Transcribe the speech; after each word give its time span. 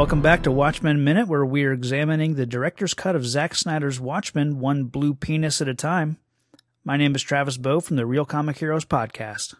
Welcome 0.00 0.22
back 0.22 0.44
to 0.44 0.50
Watchmen 0.50 1.04
Minute, 1.04 1.28
where 1.28 1.44
we 1.44 1.62
are 1.66 1.74
examining 1.74 2.34
the 2.34 2.46
director's 2.46 2.94
cut 2.94 3.14
of 3.14 3.26
Zack 3.26 3.54
Snyder's 3.54 4.00
Watchmen, 4.00 4.58
one 4.58 4.84
blue 4.84 5.12
penis 5.12 5.60
at 5.60 5.68
a 5.68 5.74
time. 5.74 6.16
My 6.82 6.96
name 6.96 7.14
is 7.14 7.20
Travis 7.20 7.58
Bow 7.58 7.80
from 7.80 7.96
the 7.96 8.06
Real 8.06 8.24
Comic 8.24 8.56
Heroes 8.56 8.86
podcast. 8.86 9.56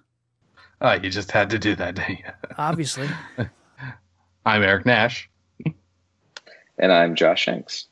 Oh, 0.80 0.94
you 0.94 1.10
just 1.10 1.30
had 1.30 1.50
to 1.50 1.58
do 1.58 1.74
that, 1.74 1.96
didn't 1.96 2.20
you? 2.20 2.24
Obviously. 2.56 3.06
I'm 4.46 4.62
Eric 4.62 4.86
Nash. 4.86 5.28
And 6.78 6.90
I'm 6.90 7.16
Josh 7.16 7.42
Shanks. 7.42 7.88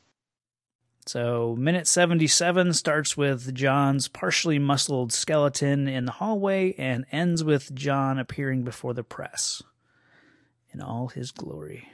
So, 1.05 1.55
minute 1.55 1.85
77 1.85 2.73
starts 2.73 3.15
with 3.15 3.53
John's 3.53 4.07
partially 4.07 4.57
muscled 4.57 5.13
skeleton 5.13 5.87
in 5.87 6.05
the 6.05 6.13
hallway 6.13 6.73
and 6.79 7.05
ends 7.11 7.43
with 7.43 7.75
John 7.75 8.17
appearing 8.17 8.63
before 8.63 8.95
the 8.95 9.03
press 9.03 9.61
in 10.73 10.81
all 10.81 11.09
his 11.09 11.29
glory. 11.29 11.89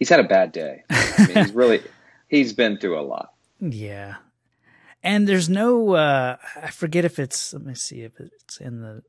He's 0.00 0.08
had 0.08 0.18
a 0.18 0.24
bad 0.24 0.50
day. 0.50 0.82
I 0.90 1.26
mean, 1.28 1.36
he's 1.36 1.54
really 1.54 1.82
he's 2.28 2.52
been 2.52 2.78
through 2.78 2.98
a 2.98 3.02
lot. 3.02 3.32
Yeah. 3.60 4.16
And 5.02 5.28
there's 5.28 5.48
no 5.48 5.94
uh 5.94 6.36
I 6.60 6.70
forget 6.70 7.04
if 7.04 7.20
it's 7.20 7.52
let 7.52 7.62
me 7.62 7.74
see 7.74 8.00
if 8.00 8.18
it's 8.18 8.58
in 8.58 8.80
the 8.80 9.02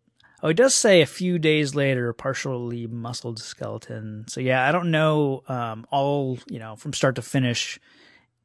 Oh, 0.43 0.49
it 0.49 0.57
does 0.57 0.73
say 0.73 1.01
a 1.01 1.07
few 1.07 1.37
days 1.37 1.75
later, 1.75 2.11
partially 2.13 2.87
muscled 2.87 3.39
skeleton. 3.39 4.25
So 4.27 4.41
yeah, 4.41 4.67
I 4.67 4.71
don't 4.71 4.89
know 4.89 5.43
um, 5.47 5.85
all 5.91 6.39
you 6.49 6.59
know 6.59 6.75
from 6.75 6.93
start 6.93 7.15
to 7.15 7.21
finish 7.21 7.79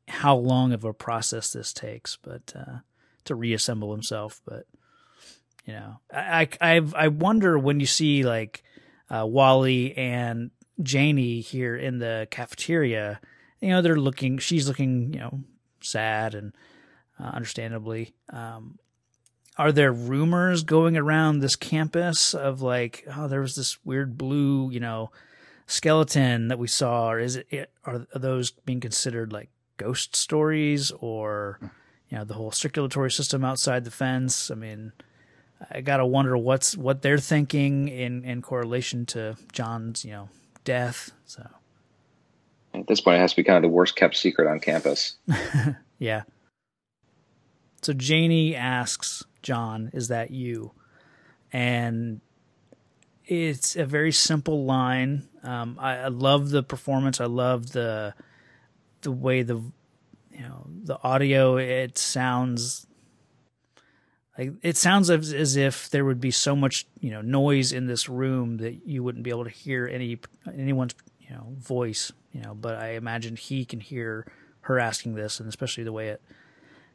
how 0.06 0.36
long 0.36 0.72
of 0.72 0.84
a 0.84 0.92
process 0.92 1.52
this 1.52 1.72
takes, 1.72 2.16
but 2.16 2.52
uh, 2.54 2.78
to 3.24 3.34
reassemble 3.34 3.92
himself. 3.92 4.42
But 4.44 4.66
you 5.64 5.72
know, 5.72 6.00
I 6.12 6.48
I 6.60 6.82
I 6.94 7.08
wonder 7.08 7.58
when 7.58 7.80
you 7.80 7.86
see 7.86 8.24
like 8.24 8.62
uh, 9.08 9.24
Wally 9.26 9.96
and 9.96 10.50
Janie 10.82 11.40
here 11.40 11.76
in 11.76 11.98
the 11.98 12.28
cafeteria, 12.30 13.20
you 13.60 13.70
know, 13.70 13.82
they're 13.82 13.96
looking. 13.96 14.38
She's 14.38 14.68
looking, 14.68 15.12
you 15.12 15.20
know, 15.20 15.40
sad 15.80 16.34
and 16.34 16.52
uh, 17.18 17.28
understandably. 17.28 18.14
Um, 18.30 18.78
are 19.58 19.72
there 19.72 19.92
rumors 19.92 20.62
going 20.62 20.96
around 20.96 21.38
this 21.38 21.56
campus 21.56 22.34
of 22.34 22.60
like, 22.60 23.06
oh, 23.16 23.26
there 23.26 23.40
was 23.40 23.56
this 23.56 23.78
weird 23.84 24.18
blue, 24.18 24.70
you 24.70 24.80
know, 24.80 25.10
skeleton 25.66 26.48
that 26.48 26.58
we 26.58 26.68
saw, 26.68 27.10
or 27.10 27.18
is 27.18 27.36
it, 27.36 27.70
are, 27.84 28.06
are 28.14 28.18
those 28.18 28.50
being 28.50 28.80
considered 28.80 29.32
like 29.32 29.48
ghost 29.78 30.14
stories 30.14 30.92
or, 31.00 31.58
you 32.08 32.18
know, 32.18 32.24
the 32.24 32.34
whole 32.34 32.52
circulatory 32.52 33.10
system 33.10 33.44
outside 33.44 33.84
the 33.84 33.90
fence? 33.90 34.50
I 34.50 34.54
mean, 34.54 34.92
I 35.70 35.80
gotta 35.80 36.04
wonder 36.04 36.36
what's 36.36 36.76
what 36.76 37.00
they're 37.00 37.18
thinking 37.18 37.88
in 37.88 38.24
in 38.24 38.42
correlation 38.42 39.06
to 39.06 39.36
John's, 39.52 40.04
you 40.04 40.12
know, 40.12 40.28
death. 40.66 41.12
So 41.24 41.48
at 42.74 42.86
this 42.86 43.00
point, 43.00 43.16
it 43.16 43.20
has 43.20 43.30
to 43.30 43.36
be 43.36 43.44
kind 43.44 43.56
of 43.56 43.62
the 43.62 43.74
worst 43.74 43.96
kept 43.96 44.16
secret 44.16 44.46
on 44.46 44.60
campus. 44.60 45.16
yeah. 45.98 46.24
So 47.80 47.94
Janie 47.94 48.54
asks 48.54 49.24
John, 49.42 49.90
"Is 49.94 50.08
that 50.08 50.30
you?" 50.30 50.72
And 51.52 52.20
it's 53.24 53.76
a 53.76 53.86
very 53.86 54.12
simple 54.12 54.64
line. 54.64 55.28
Um, 55.42 55.78
I, 55.80 55.96
I, 55.96 56.08
love 56.08 56.50
the 56.50 56.62
performance. 56.62 57.20
I 57.20 57.26
love 57.26 57.72
the 57.72 58.14
the 59.02 59.12
way 59.12 59.42
the 59.42 59.56
you 60.32 60.40
know 60.40 60.66
the 60.82 60.98
audio. 61.02 61.56
It 61.56 61.96
sounds 61.96 62.86
like 64.38 64.52
it 64.62 64.76
sounds 64.76 65.10
as, 65.10 65.32
as 65.32 65.56
if 65.56 65.90
there 65.90 66.04
would 66.04 66.20
be 66.20 66.30
so 66.30 66.54
much 66.54 66.86
you 67.00 67.10
know 67.10 67.22
noise 67.22 67.72
in 67.72 67.86
this 67.86 68.08
room 68.08 68.58
that 68.58 68.86
you 68.86 69.02
wouldn't 69.02 69.24
be 69.24 69.30
able 69.30 69.44
to 69.44 69.50
hear 69.50 69.86
any 69.86 70.18
anyone's 70.46 70.94
you 71.20 71.34
know 71.34 71.54
voice. 71.58 72.12
You 72.32 72.42
know, 72.42 72.54
but 72.54 72.76
I 72.76 72.90
imagine 72.90 73.36
he 73.36 73.64
can 73.64 73.80
hear 73.80 74.26
her 74.62 74.78
asking 74.78 75.14
this, 75.14 75.40
and 75.40 75.48
especially 75.48 75.84
the 75.84 75.92
way 75.92 76.08
it 76.08 76.22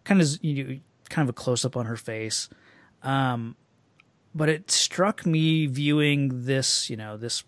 kind 0.03 0.21
of 0.21 0.43
you 0.43 0.63
know, 0.63 0.79
kind 1.09 1.27
of 1.27 1.29
a 1.29 1.33
close 1.33 1.65
up 1.65 1.75
on 1.75 1.85
her 1.85 1.97
face. 1.97 2.49
Um, 3.03 3.55
but 4.33 4.49
it 4.49 4.71
struck 4.71 5.25
me 5.25 5.65
viewing 5.65 6.45
this, 6.45 6.89
you 6.89 6.97
know, 6.97 7.17
this 7.17 7.43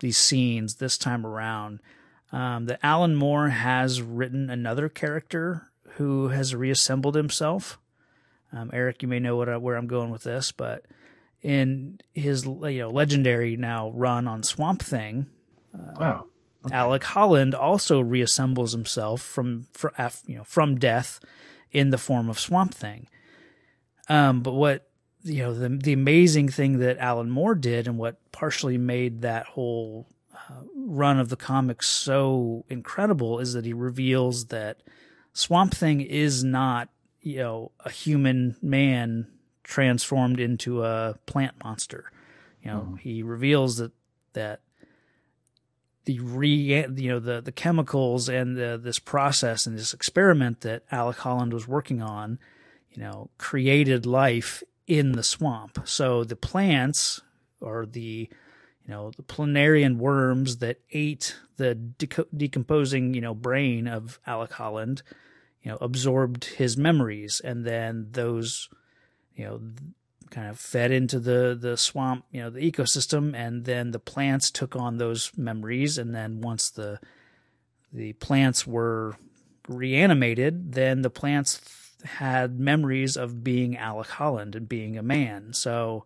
these 0.00 0.16
scenes 0.16 0.76
this 0.76 0.96
time 0.96 1.26
around 1.26 1.80
um, 2.30 2.66
that 2.66 2.78
Alan 2.82 3.16
Moore 3.16 3.48
has 3.48 4.00
written 4.00 4.50
another 4.50 4.88
character 4.88 5.70
who 5.92 6.28
has 6.28 6.54
reassembled 6.54 7.14
himself. 7.14 7.78
Um, 8.52 8.70
Eric, 8.72 9.02
you 9.02 9.08
may 9.08 9.18
know 9.18 9.36
what 9.36 9.60
where 9.60 9.76
I'm 9.76 9.86
going 9.86 10.10
with 10.10 10.22
this, 10.22 10.52
but 10.52 10.84
in 11.42 12.00
his 12.14 12.44
you 12.44 12.78
know 12.78 12.90
legendary 12.90 13.56
now 13.56 13.90
run 13.90 14.26
on 14.26 14.42
Swamp 14.42 14.82
Thing, 14.82 15.26
uh, 15.74 15.92
wow. 15.98 16.24
Okay. 16.66 16.74
Alec 16.74 17.04
Holland 17.04 17.54
also 17.54 18.02
reassembles 18.02 18.72
himself 18.72 19.22
from, 19.22 19.66
from 19.72 19.92
you 20.26 20.36
know 20.36 20.44
from 20.44 20.78
death 20.78 21.20
in 21.70 21.90
the 21.90 21.98
form 21.98 22.28
of 22.28 22.38
Swamp 22.38 22.74
Thing. 22.74 23.08
Um, 24.08 24.40
but 24.40 24.52
what 24.52 24.88
you 25.22 25.42
know 25.42 25.54
the 25.54 25.68
the 25.68 25.92
amazing 25.92 26.48
thing 26.48 26.78
that 26.78 26.98
Alan 26.98 27.30
Moore 27.30 27.54
did, 27.54 27.86
and 27.86 27.98
what 27.98 28.18
partially 28.32 28.78
made 28.78 29.22
that 29.22 29.46
whole 29.46 30.08
uh, 30.34 30.62
run 30.74 31.20
of 31.20 31.28
the 31.28 31.36
comics 31.36 31.86
so 31.88 32.64
incredible, 32.68 33.38
is 33.38 33.52
that 33.52 33.64
he 33.64 33.72
reveals 33.72 34.46
that 34.46 34.82
Swamp 35.32 35.74
Thing 35.74 36.00
is 36.00 36.42
not 36.42 36.88
you 37.20 37.38
know 37.38 37.72
a 37.80 37.90
human 37.90 38.56
man 38.62 39.26
transformed 39.62 40.40
into 40.40 40.82
a 40.82 41.16
plant 41.26 41.54
monster. 41.62 42.10
You 42.62 42.70
know, 42.70 42.88
mm. 42.92 42.98
he 42.98 43.22
reveals 43.22 43.76
that 43.76 43.92
that 44.32 44.60
the 46.04 46.18
re 46.20 46.48
you 46.48 47.08
know 47.08 47.18
the 47.18 47.40
the 47.40 47.52
chemicals 47.52 48.28
and 48.28 48.56
the, 48.56 48.80
this 48.82 48.98
process 48.98 49.66
and 49.66 49.78
this 49.78 49.92
experiment 49.92 50.62
that 50.62 50.84
Alec 50.90 51.18
Holland 51.18 51.52
was 51.52 51.68
working 51.68 52.00
on, 52.00 52.38
you 52.90 53.02
know, 53.02 53.30
created 53.36 54.06
life 54.06 54.62
in 54.86 55.12
the 55.12 55.22
swamp. 55.22 55.78
So 55.84 56.24
the 56.24 56.34
plants 56.34 57.20
or 57.60 57.84
the 57.84 58.28
you 58.86 58.88
know 58.88 59.10
the 59.16 59.22
planarian 59.22 59.98
worms 59.98 60.56
that 60.56 60.80
ate 60.92 61.36
the 61.58 61.74
decomposing 61.74 63.12
you 63.12 63.20
know 63.20 63.34
brain 63.34 63.86
of 63.86 64.18
Alec 64.26 64.52
Holland, 64.52 65.02
you 65.68 65.74
know, 65.74 65.78
absorbed 65.82 66.46
his 66.46 66.78
memories, 66.78 67.42
and 67.44 67.66
then 67.66 68.08
those 68.12 68.70
you 69.34 69.44
know 69.44 69.60
kind 70.30 70.48
of 70.48 70.58
fed 70.58 70.90
into 70.90 71.20
the 71.20 71.54
the 71.60 71.76
swamp, 71.76 72.24
you 72.32 72.40
know, 72.40 72.48
the 72.48 72.72
ecosystem, 72.72 73.34
and 73.34 73.66
then 73.66 73.90
the 73.90 73.98
plants 73.98 74.50
took 74.50 74.74
on 74.74 74.96
those 74.96 75.30
memories, 75.36 75.98
and 75.98 76.14
then 76.14 76.40
once 76.40 76.70
the 76.70 76.98
the 77.92 78.14
plants 78.14 78.66
were 78.66 79.16
reanimated, 79.68 80.72
then 80.72 81.02
the 81.02 81.10
plants 81.10 81.60
had 82.02 82.58
memories 82.58 83.18
of 83.18 83.44
being 83.44 83.76
Alec 83.76 84.08
Holland 84.08 84.56
and 84.56 84.70
being 84.70 84.96
a 84.96 85.02
man. 85.02 85.52
So 85.52 86.02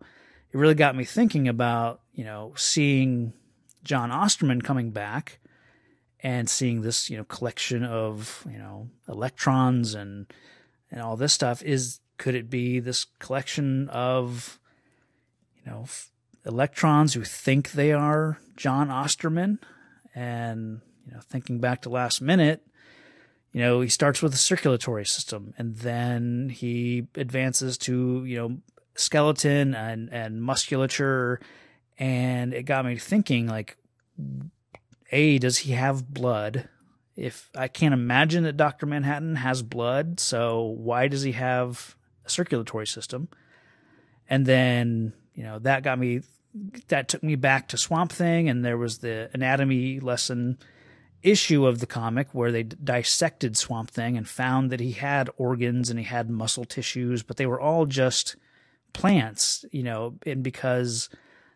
it 0.51 0.57
really 0.57 0.75
got 0.75 0.97
me 0.97 1.05
thinking 1.05 1.47
about, 1.47 2.01
you 2.13 2.25
know, 2.25 2.51
seeing 2.57 3.31
John 3.85 4.11
Osterman 4.11 4.61
coming 4.61 4.91
back 4.91 5.39
and 6.23 6.49
seeing 6.49 6.81
this, 6.81 7.09
you 7.09 7.17
know, 7.17 7.25
collection 7.25 7.83
of, 7.83 8.47
you 8.49 8.57
know, 8.57 8.89
electrons 9.07 9.93
and 9.93 10.25
and 10.89 11.01
all 11.01 11.17
this 11.17 11.33
stuff 11.33 11.61
is 11.61 11.99
could 12.17 12.35
it 12.35 12.49
be 12.49 12.79
this 12.79 13.05
collection 13.19 13.89
of, 13.89 14.59
you 15.63 15.71
know, 15.71 15.81
f- 15.83 16.11
electrons 16.45 17.13
who 17.13 17.23
think 17.23 17.71
they 17.71 17.91
are 17.91 18.39
John 18.55 18.89
Osterman? 18.89 19.59
And, 20.15 20.81
you 21.05 21.13
know, 21.13 21.19
thinking 21.21 21.59
back 21.59 21.81
to 21.81 21.89
last 21.89 22.21
minute, 22.21 22.65
you 23.51 23.61
know, 23.61 23.81
he 23.81 23.89
starts 23.89 24.21
with 24.21 24.33
a 24.33 24.37
circulatory 24.37 25.05
system 25.05 25.53
and 25.57 25.75
then 25.77 26.49
he 26.49 27.07
advances 27.15 27.77
to, 27.79 28.23
you 28.25 28.37
know, 28.37 28.57
skeleton 28.95 29.73
and, 29.73 30.09
and 30.13 30.41
musculature. 30.41 31.39
And 31.97 32.53
it 32.53 32.63
got 32.63 32.85
me 32.85 32.97
thinking, 32.97 33.47
like, 33.47 33.77
A, 35.13 35.37
does 35.37 35.59
he 35.59 35.71
have 35.73 36.13
blood? 36.13 36.67
If 37.15 37.49
I 37.55 37.67
can't 37.67 37.93
imagine 37.93 38.43
that 38.43 38.57
Dr. 38.57 38.85
Manhattan 38.85 39.35
has 39.35 39.61
blood, 39.61 40.19
so 40.19 40.63
why 40.63 41.07
does 41.07 41.21
he 41.21 41.33
have 41.33 41.95
a 42.25 42.29
circulatory 42.29 42.87
system. 42.87 43.29
And 44.29 44.45
then, 44.45 45.13
you 45.33 45.43
know, 45.43 45.59
that 45.59 45.83
got 45.83 45.99
me, 45.99 46.21
that 46.87 47.07
took 47.07 47.23
me 47.23 47.35
back 47.35 47.67
to 47.69 47.77
Swamp 47.77 48.11
Thing. 48.11 48.49
And 48.49 48.63
there 48.63 48.77
was 48.77 48.99
the 48.99 49.29
anatomy 49.33 49.99
lesson 49.99 50.57
issue 51.21 51.65
of 51.65 51.79
the 51.79 51.87
comic 51.87 52.29
where 52.33 52.51
they 52.51 52.63
dissected 52.63 53.57
Swamp 53.57 53.89
Thing 53.89 54.17
and 54.17 54.27
found 54.27 54.71
that 54.71 54.79
he 54.79 54.91
had 54.91 55.29
organs 55.37 55.89
and 55.89 55.99
he 55.99 56.05
had 56.05 56.29
muscle 56.29 56.65
tissues, 56.65 57.23
but 57.23 57.37
they 57.37 57.45
were 57.45 57.59
all 57.59 57.85
just 57.85 58.35
plants, 58.93 59.65
you 59.71 59.83
know, 59.83 60.15
and 60.25 60.43
because 60.43 61.09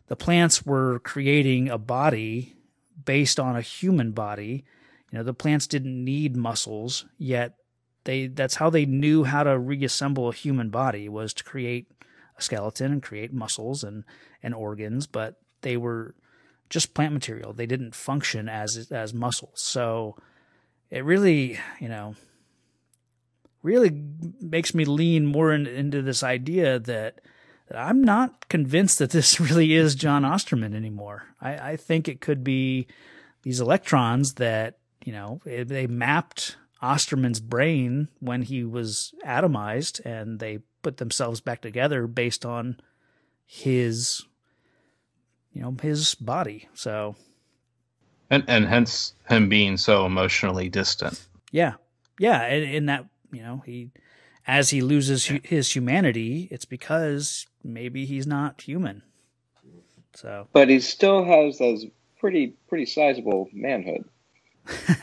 the 0.07 0.15
plants 0.15 0.65
were 0.65 0.99
creating 0.99 1.69
a 1.69 1.77
body 1.77 2.56
based 3.05 3.39
on 3.39 3.55
a 3.55 3.61
human 3.61 4.11
body, 4.11 4.63
you 5.11 5.17
know, 5.17 5.23
the 5.23 5.33
plants 5.33 5.67
didn't 5.67 6.03
need 6.03 6.35
muscles, 6.35 7.05
yet 7.17 7.53
they 8.03 8.27
that's 8.27 8.55
how 8.55 8.69
they 8.69 8.85
knew 8.85 9.23
how 9.23 9.43
to 9.43 9.57
reassemble 9.57 10.29
a 10.29 10.33
human 10.33 10.69
body 10.69 11.09
was 11.09 11.33
to 11.33 11.43
create 11.43 11.87
a 12.37 12.41
skeleton 12.41 12.91
and 12.91 13.03
create 13.03 13.33
muscles 13.33 13.83
and 13.83 14.03
and 14.41 14.53
organs, 14.53 15.07
but 15.07 15.35
they 15.61 15.77
were 15.77 16.15
just 16.69 16.93
plant 16.93 17.13
material. 17.13 17.53
They 17.53 17.65
didn't 17.65 17.95
function 17.95 18.49
as 18.49 18.91
as 18.91 19.13
muscles. 19.13 19.61
So 19.61 20.15
it 20.89 21.03
really, 21.03 21.59
you 21.79 21.89
know, 21.89 22.15
really 23.61 23.91
makes 24.39 24.73
me 24.73 24.85
lean 24.85 25.25
more 25.25 25.51
in, 25.51 25.67
into 25.67 26.01
this 26.01 26.23
idea 26.23 26.79
that 26.79 27.19
I'm 27.73 28.03
not 28.03 28.49
convinced 28.49 28.99
that 28.99 29.11
this 29.11 29.39
really 29.39 29.73
is 29.73 29.95
John 29.95 30.23
Osterman 30.23 30.73
anymore. 30.73 31.23
I, 31.41 31.71
I 31.71 31.75
think 31.77 32.07
it 32.07 32.21
could 32.21 32.43
be 32.43 32.87
these 33.43 33.59
electrons 33.59 34.35
that, 34.35 34.77
you 35.03 35.13
know, 35.13 35.41
eh, 35.47 35.63
they 35.63 35.87
mapped 35.87 36.57
Osterman's 36.81 37.39
brain 37.39 38.07
when 38.19 38.43
he 38.43 38.63
was 38.63 39.13
atomized 39.25 40.03
and 40.05 40.39
they 40.39 40.59
put 40.81 40.97
themselves 40.97 41.41
back 41.41 41.61
together 41.61 42.07
based 42.07 42.45
on 42.45 42.79
his 43.45 44.23
you 45.53 45.61
know 45.61 45.75
his 45.81 46.15
body. 46.15 46.69
So 46.73 47.15
and 48.29 48.43
and 48.47 48.65
hence 48.65 49.13
him 49.27 49.49
being 49.49 49.77
so 49.77 50.05
emotionally 50.05 50.69
distant. 50.69 51.27
yeah 51.51 51.73
yeah. 52.19 52.43
And 52.43 52.63
in 52.63 52.85
that 52.87 53.05
you 53.31 53.41
know 53.41 53.63
he 53.65 53.91
as 54.45 54.69
he 54.69 54.81
loses 54.81 55.25
his 55.25 55.75
humanity 55.75 56.47
it's 56.51 56.65
because 56.65 57.47
maybe 57.67 58.05
he's 58.05 58.27
not 58.27 58.61
human 58.61 59.01
so 60.15 60.47
but 60.53 60.69
he 60.69 60.79
still 60.79 61.23
has 61.23 61.57
those 61.57 61.85
pretty 62.19 62.55
pretty 62.67 62.85
sizable 62.85 63.49
manhood 63.53 64.03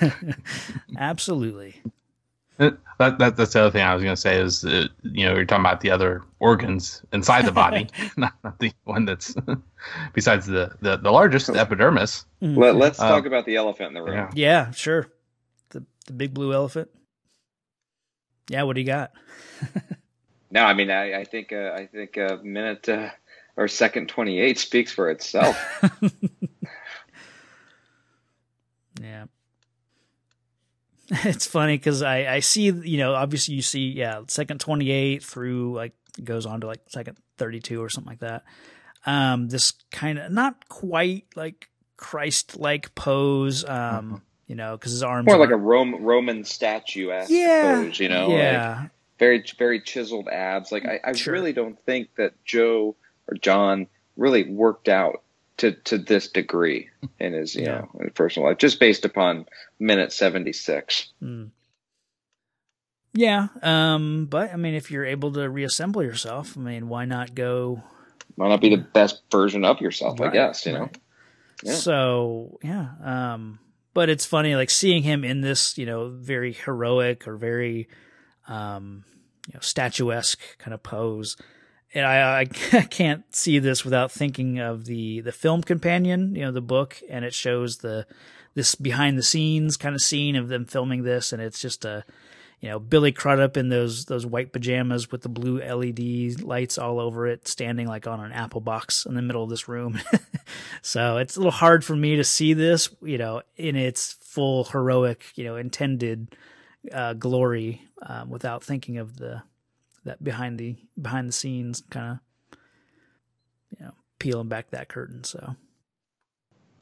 absolutely 0.99 1.81
that, 2.57 2.79
that 3.19 3.37
that's 3.37 3.53
the 3.53 3.61
other 3.61 3.71
thing 3.71 3.83
I 3.83 3.95
was 3.95 4.03
going 4.03 4.15
to 4.15 4.21
say 4.21 4.41
is 4.41 4.65
uh, 4.65 4.87
you 5.03 5.27
know 5.27 5.35
you're 5.35 5.45
talking 5.45 5.65
about 5.65 5.81
the 5.81 5.91
other 5.91 6.23
organs 6.39 7.03
inside 7.13 7.47
the 7.47 7.53
body, 7.53 7.89
not, 8.17 8.35
not, 8.45 8.59
the 8.61 8.73
one 8.85 9.05
that's 9.05 9.35
besides 10.13 10.47
the, 10.47 10.73
the 10.81 10.97
the 10.97 11.11
largest 11.11 11.49
the 11.49 11.59
epidermis. 11.59 12.25
Mm-hmm. 12.43 12.59
Let, 12.59 12.93
us 12.93 13.01
uh, 13.01 13.09
talk 13.09 13.27
about 13.27 13.47
the 13.47 13.57
elephant 13.57 13.89
in 13.89 13.95
the 13.95 14.03
room. 14.03 14.15
Yeah. 14.15 14.31
yeah, 14.35 14.71
sure. 14.71 15.09
The 15.71 15.85
the 16.07 16.13
big 16.13 16.33
blue 16.33 16.53
elephant. 16.53 16.91
Yeah, 18.49 18.63
what 18.63 18.75
do 18.75 18.83
you 18.83 18.87
got? 18.87 19.11
No, 20.55 20.65
I 20.65 20.73
mean 20.73 20.91
I, 20.91 21.21
I 21.21 21.25
think 21.25 21.53
uh, 21.53 21.73
I 21.75 21.87
think 21.87 22.17
a 22.17 22.41
minute 22.43 22.89
uh, 22.89 23.11
or 23.57 23.69
second 23.69 24.09
twenty 24.09 24.41
eight 24.41 24.59
speaks 24.59 24.93
for 24.93 25.11
itself. 25.11 25.61
yeah. 29.03 29.25
it's 31.11 31.47
funny 31.47 31.77
because 31.77 32.03
I, 32.03 32.37
I 32.37 32.41
see, 32.41 32.63
you 32.63 32.97
know, 32.97 33.15
obviously 33.15 33.55
you 33.55 33.63
see, 33.63 33.89
yeah, 33.91 34.23
second 34.29 34.59
28 34.61 35.23
through 35.23 35.75
like 35.75 35.93
goes 36.23 36.47
on 36.47 36.63
to 36.63 36.67
like 36.67 36.81
second 36.89 37.19
32 37.37 37.83
or 37.83 37.91
something 37.91 38.11
like 38.11 38.21
that. 38.21 38.45
Um, 39.05 39.49
this 39.49 39.73
kind 39.91 40.19
of 40.19 40.33
not 40.33 40.69
quite 40.69 41.27
like 41.37 41.69
Christ 41.99 42.59
like 42.59 42.95
pose, 42.95 43.65
um, 43.65 43.71
mm-hmm. 43.71 44.15
you 44.47 44.55
know, 44.55 44.77
because 44.77 44.93
his 44.93 45.03
arms 45.03 45.27
more 45.27 45.37
like 45.37 45.51
a 45.51 45.57
Rome, 45.57 45.97
Roman 46.03 46.45
statue 46.45 47.09
yeah, 47.29 47.83
pose, 47.83 48.01
you 48.01 48.09
know, 48.09 48.29
yeah, 48.29 48.79
like 48.81 48.91
very, 49.19 49.45
very 49.59 49.81
chiseled 49.81 50.29
abs. 50.29 50.73
Like 50.73 50.85
I, 50.85 51.01
I 51.05 51.13
sure. 51.13 51.33
really 51.33 51.53
don't 51.53 51.79
think 51.85 52.09
that 52.17 52.45
Joe 52.45 52.97
or 53.29 53.37
John 53.37 53.87
really 54.17 54.49
worked 54.51 54.89
out 54.89 55.23
to 55.59 55.73
to 55.73 55.99
this 55.99 56.29
degree 56.29 56.89
in 57.21 57.33
his 57.33 57.55
you 57.55 57.63
yeah. 57.63 57.81
know 57.81 57.91
in 58.01 58.11
personal 58.11 58.49
life, 58.49 58.59
just 58.59 58.81
based 58.81 59.05
upon 59.05 59.47
minute 59.79 60.13
seventy 60.13 60.53
six. 60.53 61.13
Mm. 61.23 61.51
Yeah, 63.17 63.47
um, 63.63 64.27
but 64.27 64.53
I 64.53 64.57
mean, 64.57 64.75
if 64.75 64.91
you're 64.91 65.05
able 65.05 65.33
to 65.35 65.49
reassemble 65.49 66.03
yourself, 66.03 66.57
I 66.57 66.61
mean, 66.61 66.89
why 66.89 67.05
not 67.05 67.35
go? 67.35 67.83
Why 68.35 68.49
not 68.49 68.61
be 68.61 68.71
the 68.71 68.83
best 68.83 69.23
version 69.31 69.65
of 69.65 69.81
yourself? 69.81 70.19
Right, 70.19 70.31
I 70.31 70.33
guess 70.33 70.67
you 70.67 70.73
right. 70.73 70.81
know. 70.81 70.91
Yeah. 71.63 71.75
So 71.75 72.59
yeah, 72.63 72.89
um, 73.05 73.61
but 73.95 74.09
it's 74.09 74.27
funny 74.27 74.57
like 74.57 74.71
seeing 74.71 75.05
him 75.05 75.25
in 75.25 75.41
this, 75.41 75.79
you 75.79 75.87
know, 75.87 76.09
very 76.09 76.53
heroic 76.53 77.29
or 77.29 77.37
very, 77.37 77.89
um, 78.49 79.05
you 79.47 79.55
know, 79.55 79.61
statuesque 79.61 80.59
kind 80.59 80.75
of 80.75 80.83
pose 80.83 81.37
and 81.95 82.05
I, 82.05 82.41
I 82.73 82.83
can't 82.83 83.25
see 83.35 83.59
this 83.59 83.85
without 83.85 84.11
thinking 84.11 84.59
of 84.59 84.85
the 84.85 85.21
the 85.21 85.33
film 85.33 85.63
companion, 85.63 86.35
you 86.35 86.43
know, 86.43 86.53
the 86.53 86.61
book, 86.61 87.01
and 87.09 87.25
it 87.25 87.33
shows 87.33 87.79
the 87.79 88.07
this 88.55 88.75
behind 88.75 89.19
the 89.19 89.23
scenes 89.23 89.77
kind 89.77 89.95
of 89.95 90.03
scene 90.03 90.37
of 90.37 90.49
them 90.49 90.65
filming 90.65 91.05
this, 91.05 91.33
and 91.33 91.41
it's 91.41 91.61
just 91.61 91.85
a 91.85 92.05
you 92.61 92.69
know 92.69 92.79
Billy 92.79 93.13
Crudup 93.13 93.57
in 93.57 93.69
those 93.69 94.07
those 94.07 94.27
white 94.27 94.53
pajamas 94.53 95.11
with 95.11 95.23
the 95.23 95.29
blue 95.29 95.61
LED 95.61 96.41
lights 96.43 96.79
all 96.79 96.99
over 96.99 97.27
it, 97.27 97.47
standing 97.47 97.87
like 97.87 98.07
on 98.07 98.21
an 98.21 98.33
apple 98.33 98.61
box 98.61 99.07
in 99.07 99.15
the 99.15 99.23
middle 99.23 99.45
of 99.45 99.51
this 99.51 99.69
room. 99.69 100.01
so 100.83 101.19
it's 101.19 101.37
a 101.37 101.39
little 101.39 101.53
hard 101.53 101.85
for 101.85 101.97
me 101.97 102.17
to 102.17 102.25
see 102.25 102.55
this, 102.55 102.91
you 103.03 103.19
know, 103.19 103.43
in 103.57 103.77
its 103.77 104.15
full 104.21 104.65
heroic, 104.65 105.25
you 105.37 105.45
know, 105.45 105.57
intended 105.57 106.35
uh, 106.93 107.15
glory 107.15 107.83
um, 108.03 108.31
without 108.31 108.63
thinking 108.63 108.99
of 108.99 109.17
the 109.17 109.43
that 110.05 110.23
behind 110.23 110.59
the 110.59 110.77
behind 111.01 111.29
the 111.29 111.33
scenes 111.33 111.83
kind 111.91 112.19
of 112.53 112.59
you 113.79 113.85
know 113.85 113.93
peeling 114.19 114.49
back 114.49 114.71
that 114.71 114.89
curtain. 114.89 115.25
So, 115.25 115.57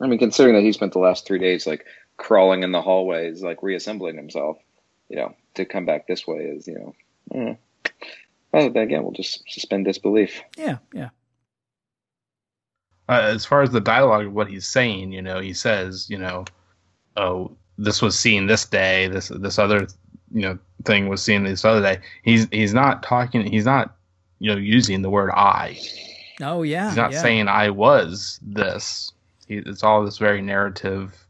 I 0.00 0.06
mean, 0.06 0.18
considering 0.18 0.54
that 0.54 0.62
he 0.62 0.72
spent 0.72 0.92
the 0.92 0.98
last 0.98 1.26
three 1.26 1.38
days 1.38 1.66
like 1.66 1.86
crawling 2.16 2.62
in 2.62 2.72
the 2.72 2.82
hallways, 2.82 3.42
like 3.42 3.62
reassembling 3.62 4.16
himself, 4.16 4.58
you 5.08 5.16
know, 5.16 5.34
to 5.54 5.64
come 5.64 5.86
back 5.86 6.06
this 6.06 6.26
way 6.26 6.38
is 6.38 6.66
you 6.66 6.74
know. 6.74 6.94
Mm. 7.32 7.58
Well, 8.52 8.66
again, 8.66 9.02
we'll 9.02 9.12
just 9.12 9.42
suspend 9.48 9.86
disbelief. 9.86 10.42
Yeah, 10.58 10.78
yeah. 10.92 11.08
Uh, 13.08 13.22
as 13.22 13.44
far 13.44 13.62
as 13.62 13.70
the 13.70 13.80
dialogue 13.80 14.26
of 14.26 14.32
what 14.32 14.48
he's 14.48 14.66
saying, 14.66 15.12
you 15.12 15.22
know, 15.22 15.40
he 15.40 15.54
says, 15.54 16.08
you 16.08 16.18
know, 16.18 16.44
oh, 17.16 17.56
this 17.78 18.02
was 18.02 18.18
seen 18.18 18.46
this 18.46 18.64
day, 18.64 19.08
this 19.08 19.28
this 19.28 19.58
other 19.58 19.86
you 20.32 20.42
know 20.42 20.58
thing 20.84 21.08
was 21.08 21.22
seen 21.22 21.44
this 21.44 21.64
other 21.64 21.80
day. 21.80 22.00
He's 22.22 22.48
he's 22.50 22.74
not 22.74 23.02
talking. 23.02 23.44
He's 23.50 23.64
not 23.64 23.96
you 24.38 24.50
know 24.50 24.58
using 24.58 25.02
the 25.02 25.10
word 25.10 25.30
I. 25.30 25.78
Oh 26.40 26.62
yeah. 26.62 26.88
He's 26.88 26.96
not 26.96 27.12
yeah. 27.12 27.22
saying 27.22 27.48
I 27.48 27.70
was 27.70 28.38
this. 28.42 29.12
He, 29.46 29.56
it's 29.56 29.82
all 29.82 30.04
this 30.04 30.18
very 30.18 30.42
narrative. 30.42 31.26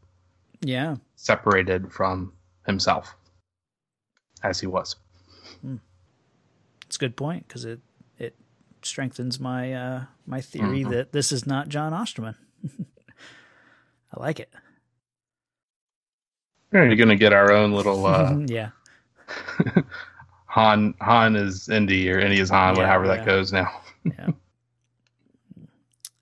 Yeah. 0.61 0.95
Separated 1.15 1.91
from 1.91 2.33
himself, 2.65 3.15
as 4.43 4.59
he 4.59 4.67
was. 4.67 4.95
Hmm. 5.61 5.77
It's 6.85 6.95
a 6.95 6.99
good 6.99 7.15
point 7.15 7.47
because 7.47 7.65
it 7.65 7.79
it 8.17 8.35
strengthens 8.81 9.39
my 9.39 9.73
uh, 9.73 10.03
my 10.25 10.41
theory 10.41 10.81
mm-hmm. 10.81 10.91
that 10.91 11.11
this 11.11 11.31
is 11.31 11.45
not 11.45 11.69
John 11.69 11.93
Osterman. 11.93 12.35
I 14.13 14.19
like 14.19 14.39
it. 14.39 14.49
We're 16.73 16.95
going 16.95 17.09
to 17.09 17.15
get 17.15 17.33
our 17.33 17.51
own 17.51 17.71
little 17.71 18.05
uh, 18.05 18.37
yeah 18.45 18.69
Han 20.47 20.93
Han 21.01 21.35
is 21.35 21.69
Indy 21.69 22.09
or 22.11 22.19
Indy 22.19 22.39
is 22.39 22.49
Han, 22.49 22.75
yeah, 22.75 22.87
however 22.87 23.05
yeah. 23.05 23.15
that 23.17 23.25
goes 23.25 23.53
now. 23.53 23.71
yeah. 24.05 24.29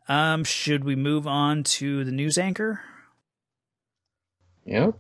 Um, 0.08 0.44
should 0.44 0.84
we 0.84 0.98
move 0.98 1.26
on 1.26 1.64
to 1.64 2.04
the 2.04 2.12
news 2.12 2.38
anchor? 2.38 2.82
Yep. 4.66 5.00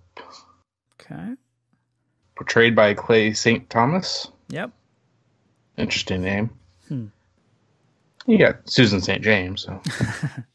Okay. 0.94 1.34
Portrayed 2.36 2.78
by 2.78 2.94
Clay 2.94 3.34
St. 3.34 3.70
Thomas. 3.70 4.30
Yep. 4.48 4.72
Interesting 5.78 6.22
name. 6.22 6.50
Hmm. 6.88 7.08
You 8.26 8.38
got 8.38 8.70
Susan 8.70 9.02
St. 9.02 9.22
James. 9.22 9.64
So. 9.64 9.82